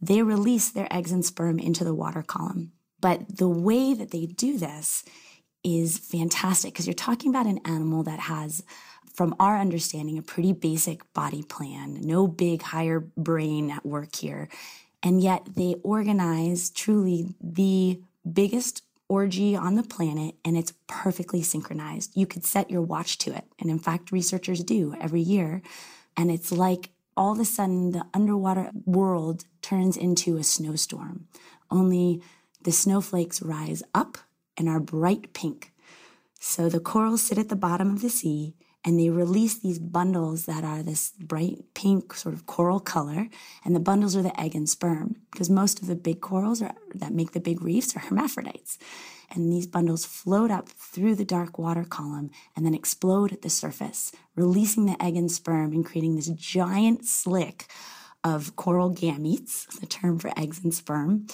[0.00, 2.72] They release their eggs and sperm into the water column.
[3.00, 5.04] But the way that they do this
[5.64, 8.64] is fantastic because you're talking about an animal that has
[9.18, 14.48] from our understanding, a pretty basic body plan, no big higher brain at work here.
[15.02, 18.00] And yet they organize truly the
[18.32, 22.12] biggest orgy on the planet and it's perfectly synchronized.
[22.14, 23.42] You could set your watch to it.
[23.58, 25.62] And in fact, researchers do every year.
[26.16, 31.26] And it's like all of a sudden the underwater world turns into a snowstorm,
[31.72, 32.22] only
[32.62, 34.16] the snowflakes rise up
[34.56, 35.72] and are bright pink.
[36.38, 38.54] So the corals sit at the bottom of the sea
[38.84, 43.28] and they release these bundles that are this bright pink sort of coral color
[43.64, 46.74] and the bundles are the egg and sperm because most of the big corals are,
[46.94, 48.78] that make the big reefs are hermaphrodites.
[49.30, 53.50] And these bundles float up through the dark water column and then explode at the
[53.50, 57.66] surface releasing the egg and sperm and creating this giant slick
[58.24, 61.26] of coral gametes, the term for eggs and sperm,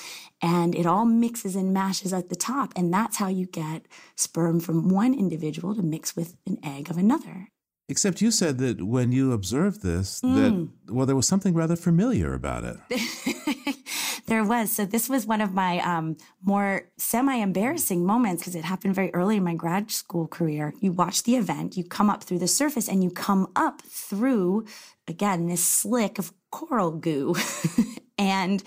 [0.43, 2.73] and it all mixes and mashes at the top.
[2.77, 6.99] And that's how you get sperm from one individual to mix with an egg of
[6.99, 7.49] another.
[7.87, 10.71] Except you said that when you observed this, mm.
[10.87, 13.77] that, well, there was something rather familiar about it.
[14.27, 14.73] there was.
[14.73, 19.37] So this was one of my um, more semi-embarrassing moments because it happened very early
[19.37, 20.73] in my grad school career.
[20.81, 24.65] You watch the event, you come up through the surface, and you come up through
[25.07, 27.35] again this slick of coral goo.
[28.19, 28.63] and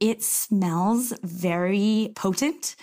[0.00, 2.76] it smells very potent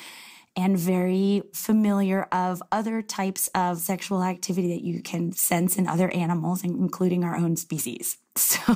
[0.56, 6.10] and very familiar of other types of sexual activity that you can sense in other
[6.10, 8.18] animals, including our own species.
[8.54, 8.74] So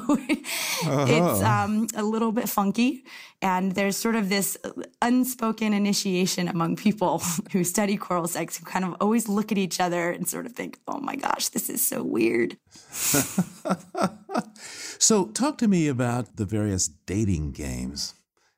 [0.84, 1.06] uh-huh.
[1.08, 3.04] it's um, a little bit funky.
[3.42, 4.56] And there's sort of this
[5.02, 9.80] unspoken initiation among people who study coral sex who kind of always look at each
[9.80, 12.58] other and sort of think, oh my gosh, this is so weird.
[15.00, 18.14] so, talk to me about the various dating games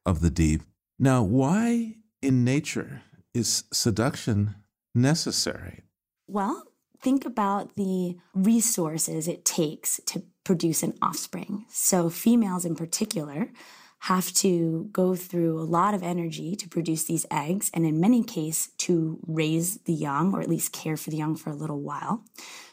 [0.05, 0.63] of the deep.
[0.97, 4.55] Now, why in nature is seduction
[4.93, 5.83] necessary?
[6.27, 6.63] Well,
[7.01, 11.63] think about the resources it takes to produce an offspring.
[11.69, 13.51] So, females in particular
[13.99, 18.23] have to go through a lot of energy to produce these eggs, and in many
[18.23, 21.81] cases, to raise the young or at least care for the young for a little
[21.81, 22.23] while.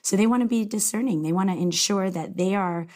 [0.01, 1.21] So, they want to be discerning.
[1.21, 2.87] They want to ensure that they are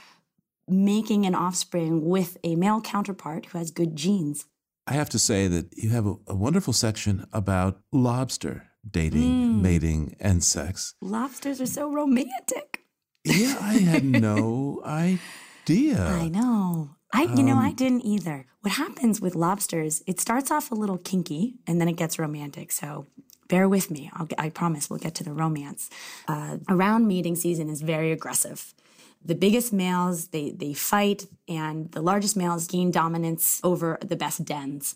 [0.67, 4.47] making an offspring with a male counterpart who has good genes.
[4.87, 9.61] I have to say that you have a, a wonderful section about lobster dating, mm.
[9.61, 10.95] mating, and sex.
[11.03, 12.81] Lobsters are so romantic.
[13.25, 16.07] Yeah, I had no idea.
[16.07, 16.91] I know.
[17.13, 18.47] I, you um, know, I um, didn't either.
[18.61, 22.71] What happens with lobsters, it starts off a little kinky and then it gets romantic.
[22.73, 23.07] So
[23.49, 24.11] bear with me.
[24.15, 25.91] I'll, i promise we'll get to the romance.
[26.29, 28.75] Uh, around mating season is very aggressive.
[29.23, 34.45] the biggest males they they fight and the largest males gain dominance over the best
[34.45, 34.95] dens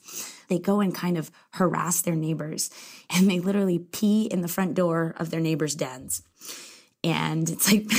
[0.48, 2.70] they go and kind of harass their neighbors
[3.10, 6.22] and they literally pee in the front door of their neighbors dens
[7.04, 7.84] and it's like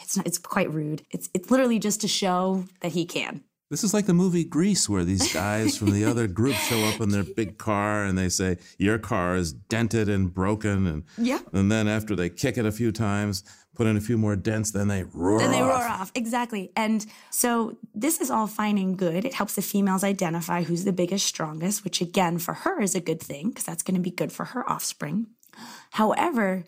[0.00, 3.84] it's not it's quite rude it's it's literally just to show that he can this
[3.84, 7.10] is like the movie Grease, where these guys from the other group show up in
[7.10, 10.88] their big car and they say, Your car is dented and broken.
[10.88, 11.38] And, yeah.
[11.52, 13.44] and then after they kick it a few times,
[13.76, 15.68] put in a few more dents, then they roar Then they off.
[15.68, 16.12] roar off.
[16.16, 16.72] Exactly.
[16.74, 19.24] And so this is all fine and good.
[19.24, 23.00] It helps the females identify who's the biggest, strongest, which again, for her is a
[23.00, 25.28] good thing because that's going to be good for her offspring.
[25.92, 26.64] However,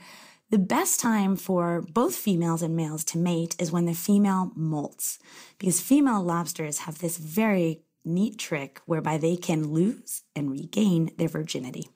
[0.52, 5.18] the best time for both females and males to mate is when the female molts,
[5.58, 11.28] because female lobsters have this very neat trick whereby they can lose and regain their
[11.28, 11.88] virginity.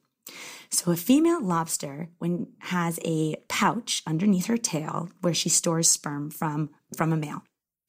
[0.71, 6.31] So a female lobster when has a pouch underneath her tail where she stores sperm
[6.31, 7.43] from from a male.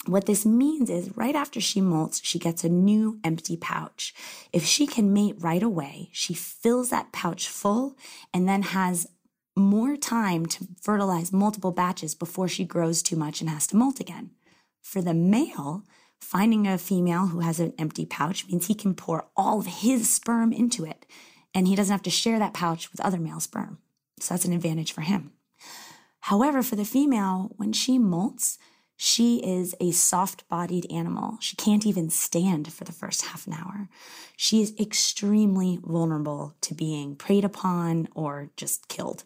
[0.05, 4.13] What this means is right after she molts, she gets a new empty pouch.
[4.53, 7.97] If she can mate right away, she fills that pouch full
[8.34, 9.07] and then has
[9.58, 13.99] more time to fertilize multiple batches before she grows too much and has to molt
[13.99, 14.32] again.
[14.82, 15.84] For the male,
[16.22, 20.10] finding a female who has an empty pouch means he can pour all of his
[20.10, 21.05] sperm into it
[21.53, 23.80] and he doesn't have to share that pouch with other male sperm.
[24.20, 25.32] So that's an advantage for him.
[26.22, 28.58] However, for the female, when she molts,
[28.95, 31.38] she is a soft bodied animal.
[31.39, 33.89] She can't even stand for the first half an hour.
[34.36, 39.24] She is extremely vulnerable to being preyed upon or just killed.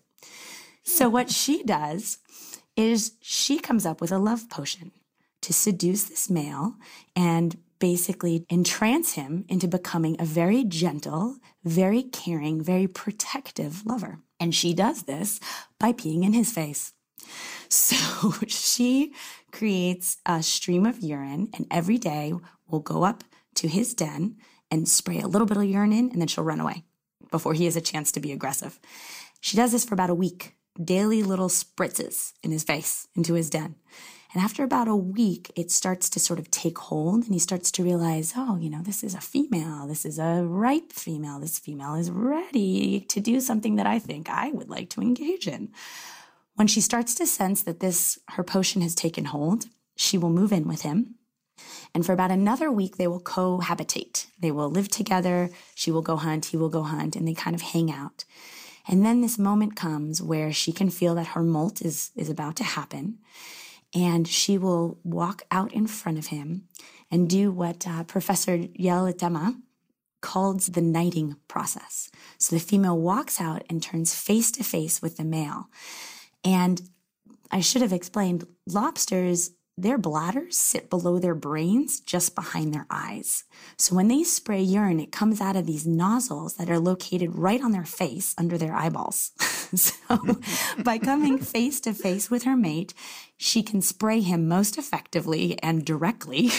[0.83, 2.17] So, what she does
[2.75, 4.91] is she comes up with a love potion
[5.41, 6.75] to seduce this male
[7.15, 14.19] and basically entrance him into becoming a very gentle, very caring, very protective lover.
[14.39, 15.39] And she does this
[15.79, 16.93] by peeing in his face.
[17.69, 19.13] So she
[19.51, 22.33] creates a stream of urine, and every day
[22.67, 23.23] will go up
[23.55, 24.37] to his den
[24.69, 26.83] and spray a little bit of urine in, and then she'll run away
[27.31, 28.79] before he has a chance to be aggressive.
[29.39, 33.49] She does this for about a week, daily little spritzes in his face into his
[33.49, 33.75] den.
[34.33, 37.69] And after about a week, it starts to sort of take hold and he starts
[37.71, 39.87] to realize, oh, you know, this is a female.
[39.87, 41.39] This is a ripe female.
[41.39, 45.47] This female is ready to do something that I think I would like to engage
[45.47, 45.71] in.
[46.55, 49.65] When she starts to sense that this, her potion has taken hold,
[49.97, 51.15] she will move in with him.
[51.93, 54.27] And for about another week, they will cohabitate.
[54.39, 55.49] They will live together.
[55.75, 56.45] She will go hunt.
[56.45, 57.17] He will go hunt.
[57.17, 58.23] And they kind of hang out.
[58.87, 62.55] And then this moment comes where she can feel that her molt is, is about
[62.57, 63.19] to happen
[63.93, 66.63] and she will walk out in front of him
[67.09, 69.55] and do what uh, Professor Jelle Atema
[70.21, 72.09] calls the knighting process.
[72.37, 75.67] So the female walks out and turns face to face with the male.
[76.43, 76.81] And
[77.51, 83.45] I should have explained lobsters, their bladders sit below their brains, just behind their eyes.
[83.77, 87.61] So when they spray urine, it comes out of these nozzles that are located right
[87.61, 89.31] on their face under their eyeballs.
[89.75, 90.39] so
[90.83, 92.93] by coming face to face with her mate,
[93.37, 96.49] she can spray him most effectively and directly.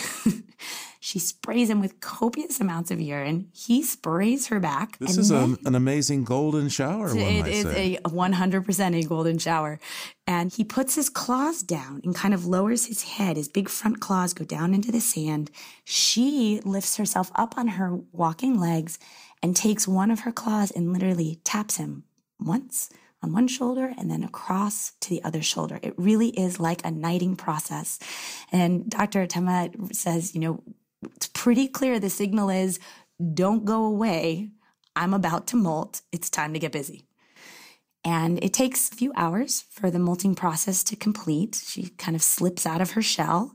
[1.00, 3.48] she sprays him with copious amounts of urine.
[3.52, 4.98] He sprays her back.
[4.98, 7.98] This is a, an amazing golden shower, it say.
[8.04, 9.78] a 100% a golden shower.
[10.26, 13.36] And he puts his claws down and kind of lowers his head.
[13.36, 15.50] His big front claws go down into the sand.
[15.84, 18.98] She lifts herself up on her walking legs
[19.42, 22.04] and takes one of her claws and literally taps him
[22.40, 22.88] once
[23.22, 25.78] on one shoulder and then across to the other shoulder.
[25.82, 27.98] It really is like a knighting process.
[28.50, 29.26] And Dr.
[29.26, 30.62] Atema says, you know,
[31.16, 32.78] it's pretty clear the signal is
[33.34, 34.50] don't go away.
[34.96, 36.02] I'm about to molt.
[36.10, 37.06] It's time to get busy.
[38.04, 41.62] And it takes a few hours for the molting process to complete.
[41.64, 43.54] She kind of slips out of her shell.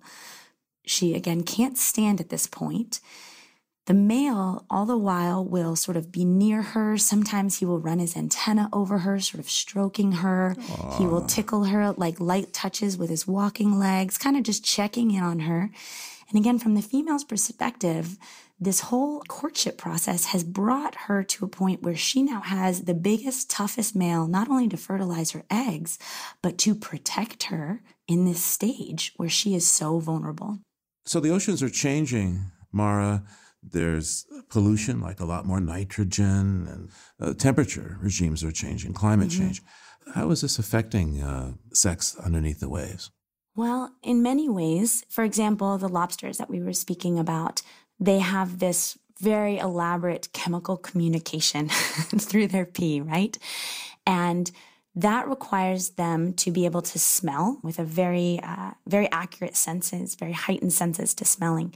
[0.86, 3.02] She again can't stand at this point.
[3.88, 6.98] The male, all the while, will sort of be near her.
[6.98, 10.56] Sometimes he will run his antenna over her, sort of stroking her.
[10.98, 15.12] He will tickle her like light touches with his walking legs, kind of just checking
[15.12, 15.72] in on her.
[16.30, 18.18] And again, from the female's perspective,
[18.60, 22.94] this whole courtship process has brought her to a point where she now has the
[22.94, 25.98] biggest, toughest male, not only to fertilize her eggs,
[26.42, 30.60] but to protect her in this stage where she is so vulnerable.
[31.06, 33.24] So the oceans are changing, Marah.
[33.72, 36.90] There's pollution, like a lot more nitrogen, and
[37.20, 39.38] uh, temperature regimes are changing, climate Mhm.
[39.38, 39.64] change.
[40.14, 43.12] How is this affecting uh, sex underneath the waves?
[43.56, 47.62] Well, in many ways, for example, the lobsters that we were speaking about,
[48.00, 51.68] they have this very elaborate chemical communication
[52.20, 53.38] through their pee, right?
[54.06, 54.52] And
[54.96, 60.16] that requires them to be able to smell with a very, uh, very accurate senses,
[60.16, 61.74] very heightened senses to smelling.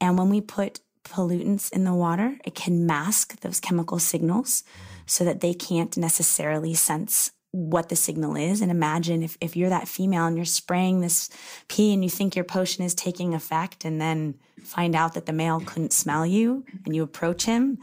[0.00, 0.80] And when we put
[1.10, 4.64] pollutants in the water, it can mask those chemical signals
[5.06, 8.60] so that they can't necessarily sense what the signal is.
[8.60, 11.30] And imagine if, if you're that female and you're spraying this
[11.68, 15.32] pee and you think your potion is taking effect and then find out that the
[15.32, 17.78] male couldn't smell you and you approach him,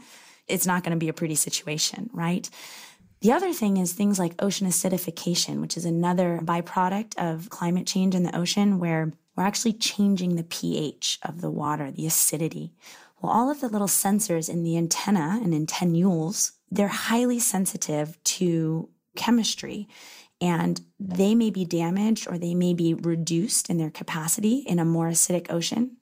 [0.46, 2.48] it's not going to be a pretty situation, right?
[3.20, 8.14] The other thing is things like ocean acidification, which is another byproduct of climate change
[8.14, 12.72] in the ocean where we're actually changing the pH of the water, the acidity.
[13.20, 18.88] Well, all of the little sensors in the antenna and antennules, they're highly sensitive to
[19.16, 19.88] chemistry
[20.40, 24.84] and they may be damaged or they may be reduced in their capacity in a
[24.84, 25.96] more acidic ocean.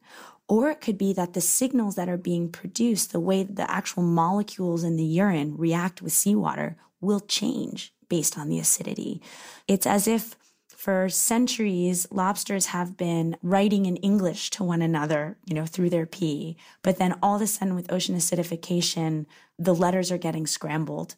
[0.48, 4.02] Or it could be that the signals that are being produced, the way the actual
[4.02, 9.22] molecules in the urine react with seawater, will change based on the acidity.
[9.66, 10.36] It's as if
[10.84, 16.04] for centuries, lobsters have been writing in English to one another, you know, through their
[16.04, 16.58] pee.
[16.82, 19.24] But then all of a sudden, with ocean acidification,
[19.58, 21.14] the letters are getting scrambled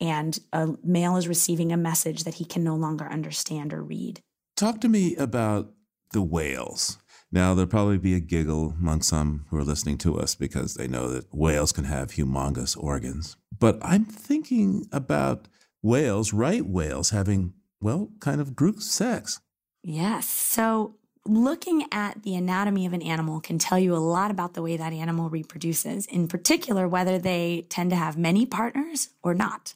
[0.00, 4.20] and a male is receiving a message that he can no longer understand or read.
[4.56, 5.72] Talk to me about
[6.12, 6.98] the whales.
[7.32, 10.86] Now, there'll probably be a giggle among some who are listening to us because they
[10.86, 13.36] know that whales can have humongous organs.
[13.58, 15.48] But I'm thinking about
[15.82, 19.40] whales, right whales, having, well, kind of group sex.
[19.82, 20.28] Yes.
[20.28, 24.62] So, looking at the anatomy of an animal can tell you a lot about the
[24.62, 29.74] way that animal reproduces, in particular, whether they tend to have many partners or not.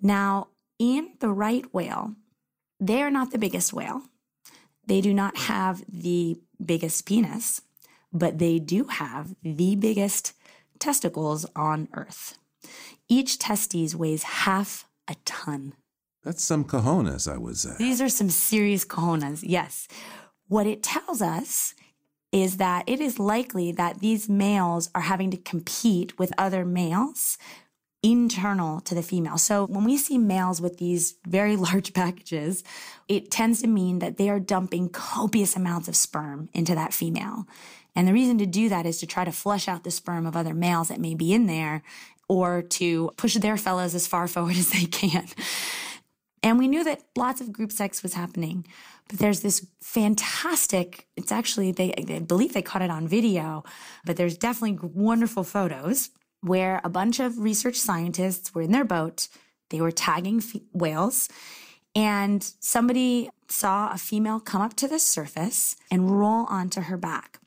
[0.00, 0.48] Now,
[0.78, 2.14] in the right whale,
[2.80, 4.02] they are not the biggest whale.
[4.86, 7.62] They do not have the biggest penis,
[8.12, 10.34] but they do have the biggest
[10.78, 12.38] testicles on Earth.
[13.08, 15.74] Each testes weighs half a ton.
[16.24, 17.74] That's some cojones, I would say.
[17.78, 19.86] These are some serious cojones, yes.
[20.48, 21.74] What it tells us
[22.32, 27.38] is that it is likely that these males are having to compete with other males
[28.02, 29.38] internal to the female.
[29.38, 32.62] So when we see males with these very large packages,
[33.08, 37.46] it tends to mean that they are dumping copious amounts of sperm into that female.
[37.96, 40.36] And the reason to do that is to try to flush out the sperm of
[40.36, 41.82] other males that may be in there
[42.28, 45.26] or to push their fellows as far forward as they can.
[46.44, 48.66] And we knew that lots of group sex was happening.
[49.08, 53.64] But there's this fantastic, it's actually, they, I believe they caught it on video,
[54.04, 56.10] but there's definitely wonderful photos
[56.42, 59.28] where a bunch of research scientists were in their boat.
[59.70, 60.42] They were tagging
[60.74, 61.30] whales,
[61.94, 67.40] and somebody saw a female come up to the surface and roll onto her back.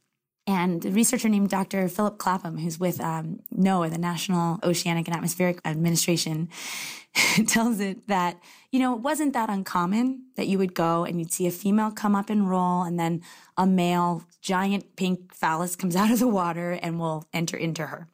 [0.48, 1.88] And a researcher named Dr.
[1.90, 6.50] Philip Clapham, who's with um, NOAA, the National Oceanic and Atmospheric Administration,
[7.48, 8.42] tells it that,
[8.72, 11.92] you know, it wasn't that uncommon that you would go and you'd see a female
[11.92, 13.22] come up and roll, and then
[13.56, 18.08] a male giant pink phallus comes out of the water and will enter into her.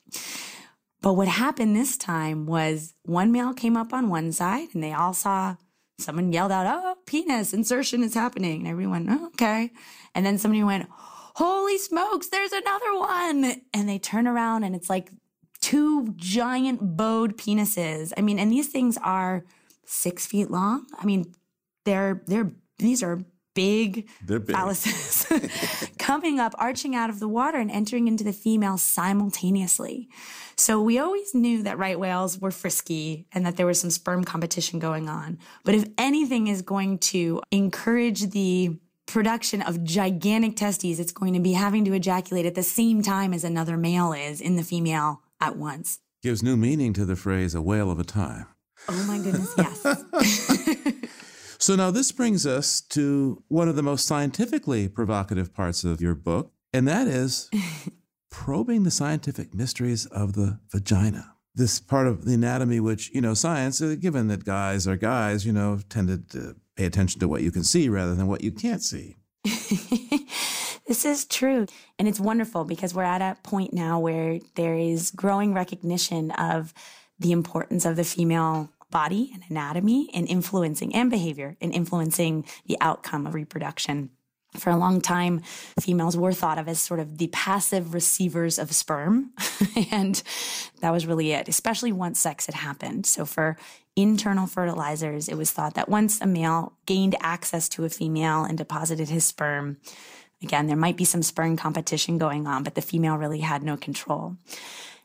[1.02, 4.94] But what happened this time was one male came up on one side and they
[4.94, 5.58] all saw
[6.00, 8.62] someone yelled out, Oh, penis insertion is happening.
[8.62, 9.72] And everyone, oh, okay.
[10.16, 10.88] And then somebody went,
[11.36, 13.62] Holy smokes, there's another one.
[13.74, 15.12] And they turn around and it's like
[15.60, 18.14] two giant bowed penises.
[18.16, 19.44] I mean, and these things are
[19.86, 20.86] six feet long.
[20.98, 21.34] I mean,
[21.86, 23.24] they're, they're, these are
[23.54, 24.46] big, big.
[24.46, 30.10] phalluses coming up, arching out of the water and entering into the female simultaneously.
[30.56, 34.24] So we always knew that right whales were frisky and that there was some sperm
[34.24, 35.40] competition going on.
[35.64, 41.40] But if anything is going to encourage the production of gigantic testes, it's going to
[41.40, 45.22] be having to ejaculate at the same time as another male is in the female
[45.42, 46.00] at once.
[46.22, 48.48] Gives new meaning to the phrase a whale of a time.
[48.90, 49.86] Oh my goodness, yes.
[51.58, 56.16] so now this brings us to one of the most scientifically provocative parts of your
[56.16, 57.50] book, and that is
[58.30, 61.36] probing the scientific mysteries of the vagina.
[61.56, 65.46] This part of the anatomy, which, you know, science, uh, given that guys are guys,
[65.46, 68.52] you know, tended to pay attention to what you can see rather than what you
[68.52, 69.16] can't see.
[70.88, 71.68] this is true.
[72.00, 76.74] And it's wonderful because we're at a point now where there is growing recognition of
[77.20, 82.78] the importance of the female body and anatomy in influencing and behavior in influencing the
[82.80, 84.12] outcome of reproduction
[84.58, 85.42] for a long time,
[85.80, 89.32] females were thought of as sort of the passive receivers of sperm.
[89.92, 90.22] and
[90.82, 93.06] that was really it, especially once sex had happened.
[93.06, 93.58] So for
[93.96, 98.58] internal fertilizers, it was thought that once a male gained access to a female and
[98.58, 99.78] deposited his sperm,
[100.42, 103.78] again, there might be some sperm competition going on, but the female really had no
[103.78, 104.38] control.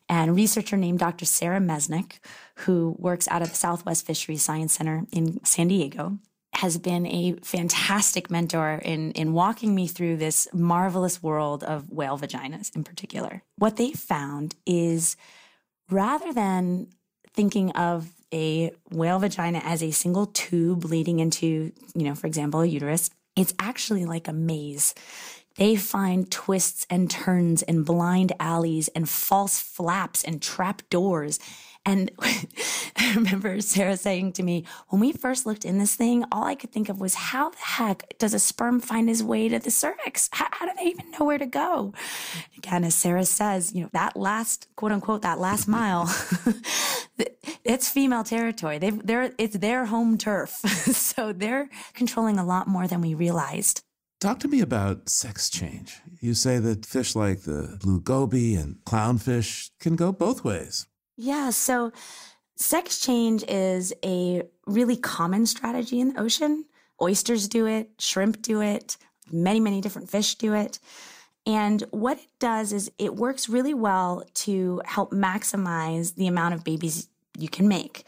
[0.09, 1.25] And researcher named Dr.
[1.25, 2.19] Sarah Mesnick,
[2.57, 6.19] who works out of the Southwest Fisheries Science Center in San Diego,
[6.55, 12.19] has been a fantastic mentor in, in walking me through this marvelous world of whale
[12.19, 13.43] vaginas in particular.
[13.57, 15.17] What they found is
[15.91, 16.89] rather than
[17.35, 22.61] thinking of a whale vagina as a single tube leading into, you know, for example,
[22.61, 24.95] a uterus, it's actually like a maze.
[25.59, 31.41] They find twists and turns and blind alleys and false flaps and trap doors.
[31.85, 32.13] And
[32.97, 36.55] I remember Sarah saying to me, when we first looked in this thing, all I
[36.55, 39.71] could think of was how the heck does a sperm find his way to the
[39.73, 40.29] cervix?
[40.33, 41.93] How, how do they even know where to go?
[42.57, 46.15] Again, as Sarah says, you know, that last quote unquote, that last mile,
[47.65, 48.79] it's female territory.
[48.79, 50.51] They've, they're, it's their home turf.
[50.61, 53.83] so they're controlling a lot more than we realized.
[54.21, 56.01] Talk to me about sex change.
[56.21, 60.87] You say that fish like the blue goby and clownfish can go both ways.
[61.17, 61.93] Yeah, so
[62.57, 66.65] sex change is a really common strategy in the ocean.
[67.01, 68.97] Oysters do it, shrimp do it,
[69.31, 70.81] many, many different fish do it.
[71.47, 76.65] And what it does is it works really well to help maximize the amount of
[76.65, 77.09] babies
[77.39, 78.05] you can make.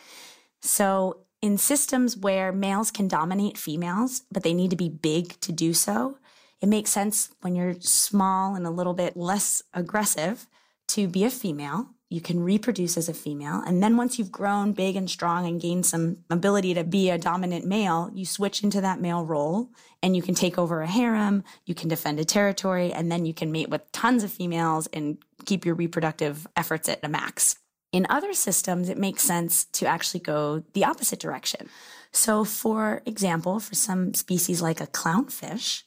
[0.61, 5.53] So in systems where males can dominate females, but they need to be big to
[5.53, 6.19] do so,
[6.61, 10.47] it makes sense when you're small and a little bit less aggressive
[10.89, 11.89] to be a female.
[12.11, 13.63] You can reproduce as a female.
[13.65, 17.17] And then once you've grown big and strong and gained some ability to be a
[17.17, 19.71] dominant male, you switch into that male role
[20.03, 23.33] and you can take over a harem, you can defend a territory, and then you
[23.33, 27.57] can mate with tons of females and keep your reproductive efforts at a max.
[27.93, 31.69] In other systems, it makes sense to actually go the opposite direction.
[32.13, 35.83] So, for example, for some species like a clownfish,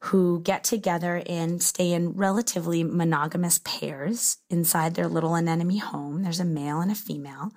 [0.00, 6.40] who get together and stay in relatively monogamous pairs inside their little anemone home, there's
[6.40, 7.52] a male and a female.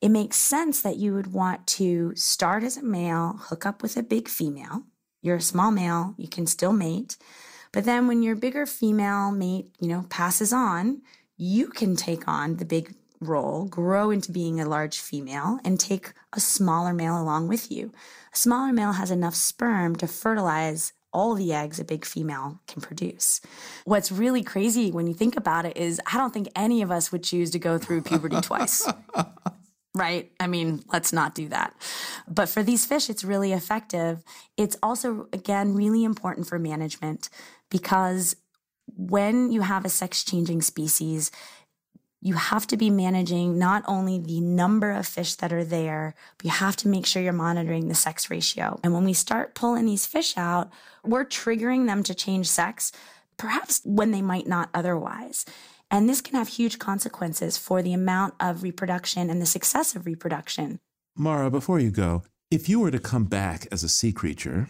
[0.00, 3.96] It makes sense that you would want to start as a male, hook up with
[3.96, 4.84] a big female.
[5.20, 7.16] You're a small male, you can still mate.
[7.72, 11.02] But then when your bigger female mate, you know, passes on,
[11.36, 16.12] you can take on the big role, grow into being a large female, and take
[16.32, 17.92] a smaller male along with you.
[18.32, 22.80] A smaller male has enough sperm to fertilize all the eggs a big female can
[22.80, 23.40] produce.
[23.84, 27.10] What's really crazy when you think about it is I don't think any of us
[27.10, 28.88] would choose to go through puberty twice.
[29.92, 30.30] Right?
[30.38, 31.74] I mean, let's not do that.
[32.28, 34.22] But for these fish, it's really effective.
[34.56, 37.28] It's also, again, really important for management
[37.70, 38.36] because
[38.96, 41.32] when you have a sex changing species,
[42.22, 46.44] you have to be managing not only the number of fish that are there, but
[46.44, 48.78] you have to make sure you're monitoring the sex ratio.
[48.84, 50.70] And when we start pulling these fish out,
[51.02, 52.92] we're triggering them to change sex,
[53.38, 55.46] perhaps when they might not otherwise.
[55.90, 60.06] And this can have huge consequences for the amount of reproduction and the success of
[60.06, 60.78] reproduction.
[61.16, 64.68] Marah, before you go, if you were to come back as a sea creature,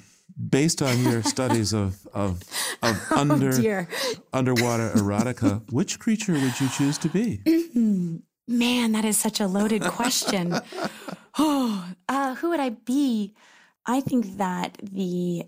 [0.48, 2.42] based on your studies of of,
[2.82, 3.88] of Oh, under dear.
[4.32, 7.40] underwater erotica, which creature would you choose to be?
[8.48, 10.58] Man, that is such a loaded question.
[11.38, 13.34] oh, uh, who would I be?
[13.86, 15.44] I think that the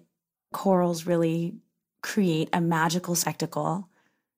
[0.52, 1.56] corals really
[2.02, 3.88] create a magical spectacle.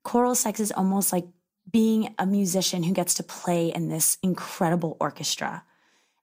[0.03, 1.27] Coral sex is almost like
[1.71, 5.65] being a musician who gets to play in this incredible orchestra.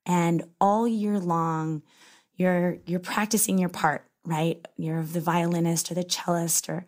[0.06, 1.84] And all year long,
[2.36, 4.66] you're you're practicing your part, right?
[4.78, 6.86] You're the violinist or the cellist or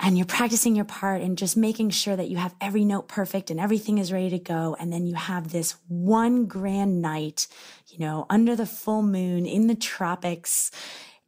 [0.00, 3.50] and you're practicing your part and just making sure that you have every note perfect
[3.50, 4.76] and everything is ready to go.
[4.78, 7.46] And then you have this one grand night,
[7.88, 10.70] you know, under the full moon in the tropics,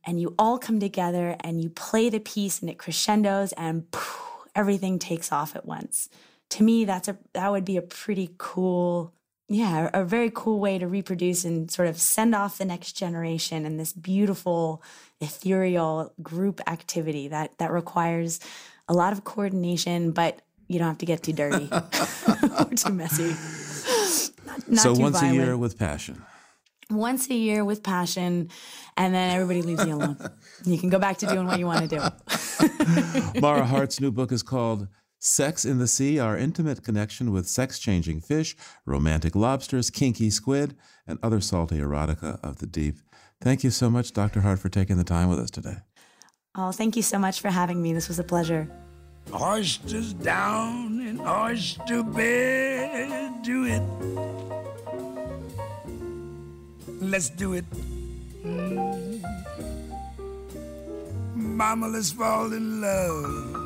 [0.05, 4.49] and you all come together and you play the piece and it crescendos and poof,
[4.55, 6.09] everything takes off at once.
[6.51, 9.13] To me, that's a that would be a pretty cool,
[9.49, 13.65] yeah, a very cool way to reproduce and sort of send off the next generation
[13.65, 14.83] in this beautiful,
[15.21, 18.41] ethereal group activity that that requires
[18.89, 23.37] a lot of coordination, but you don't have to get too dirty or too messy.
[24.47, 25.41] Not, not so too once violent.
[25.41, 26.23] a year with passion.
[26.91, 28.51] once a year with passion,
[28.97, 30.17] and then everybody leaves you alone.
[30.65, 33.41] you can go back to doing what you want to do.
[33.41, 34.89] Marah Hardt's new book is called
[35.19, 40.77] Sex in the Sea Our Intimate Connection with Sex Changing Fish, Romantic Lobsters, Kinky Squid,
[41.07, 42.97] and Other Salty Erotica of the Deep.
[43.41, 44.41] Thank you so much, Dr.
[44.41, 45.77] Hardt, for taking the time with us today.
[46.55, 47.93] Oh, thank you so much for having me.
[47.93, 48.69] This was a pleasure.
[49.35, 53.83] Oysters down in oyster bed, do it.
[57.01, 57.65] Let's do it.
[58.45, 59.21] Mm.
[61.35, 63.66] Mama, let's fall in love.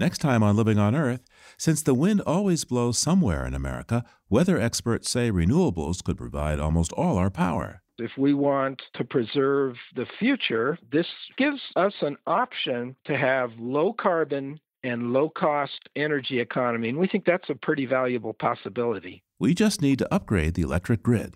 [0.00, 1.20] Next time on Living on Earth,
[1.58, 6.90] since the wind always blows somewhere in America, weather experts say renewables could provide almost
[6.94, 7.82] all our power.
[7.98, 13.92] If we want to preserve the future, this gives us an option to have low
[13.92, 16.88] carbon and low cost energy economy.
[16.88, 19.22] And we think that's a pretty valuable possibility.
[19.38, 21.34] We just need to upgrade the electric grid.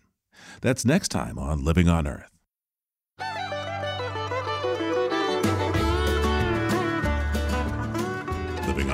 [0.62, 2.34] That's next time on Living on Earth.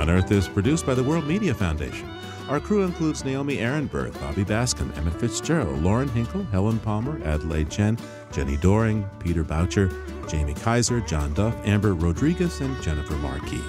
[0.08, 2.08] Earth is produced by the World Media Foundation.
[2.48, 7.96] Our crew includes Naomi Arenberg, Bobby Bascom, Emmett Fitzgerald, Lauren Hinkle, Helen Palmer, Adelaide Chen,
[8.32, 9.90] Jenni Doering, Peter Boucher,
[10.28, 13.62] Jamie Kaiser, John Duff, Amber Rodriguez, and Jennifer Marquis.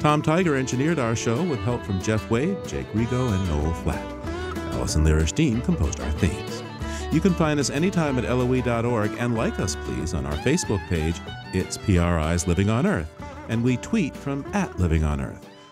[0.00, 4.04] Tom Tiger engineered our show with help from Jeff Wade, Jake Rigo, and Noel Flatt.
[4.74, 6.62] Allison Lirish Dean composed our themes.
[7.12, 11.16] You can find us anytime at LOE.org and like us, please, on our Facebook page,
[11.52, 13.12] It's PRI's Living on Earth,
[13.48, 15.49] and we tweet from at Living on Earth.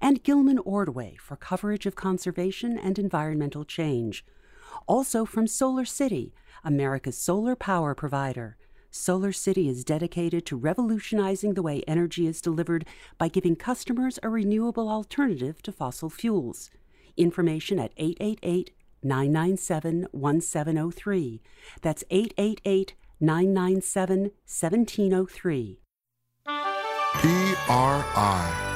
[0.00, 4.24] and Gilman Ordway for coverage of conservation and environmental change.
[4.86, 8.56] Also from Solar City America's solar power provider.
[8.90, 12.86] Solar City is dedicated to revolutionizing the way energy is delivered
[13.18, 16.70] by giving customers a renewable alternative to fossil fuels.
[17.16, 18.72] Information at 888
[19.02, 21.42] 997 1703.
[21.82, 25.80] That's 888 997 1703.
[27.16, 28.75] PRI,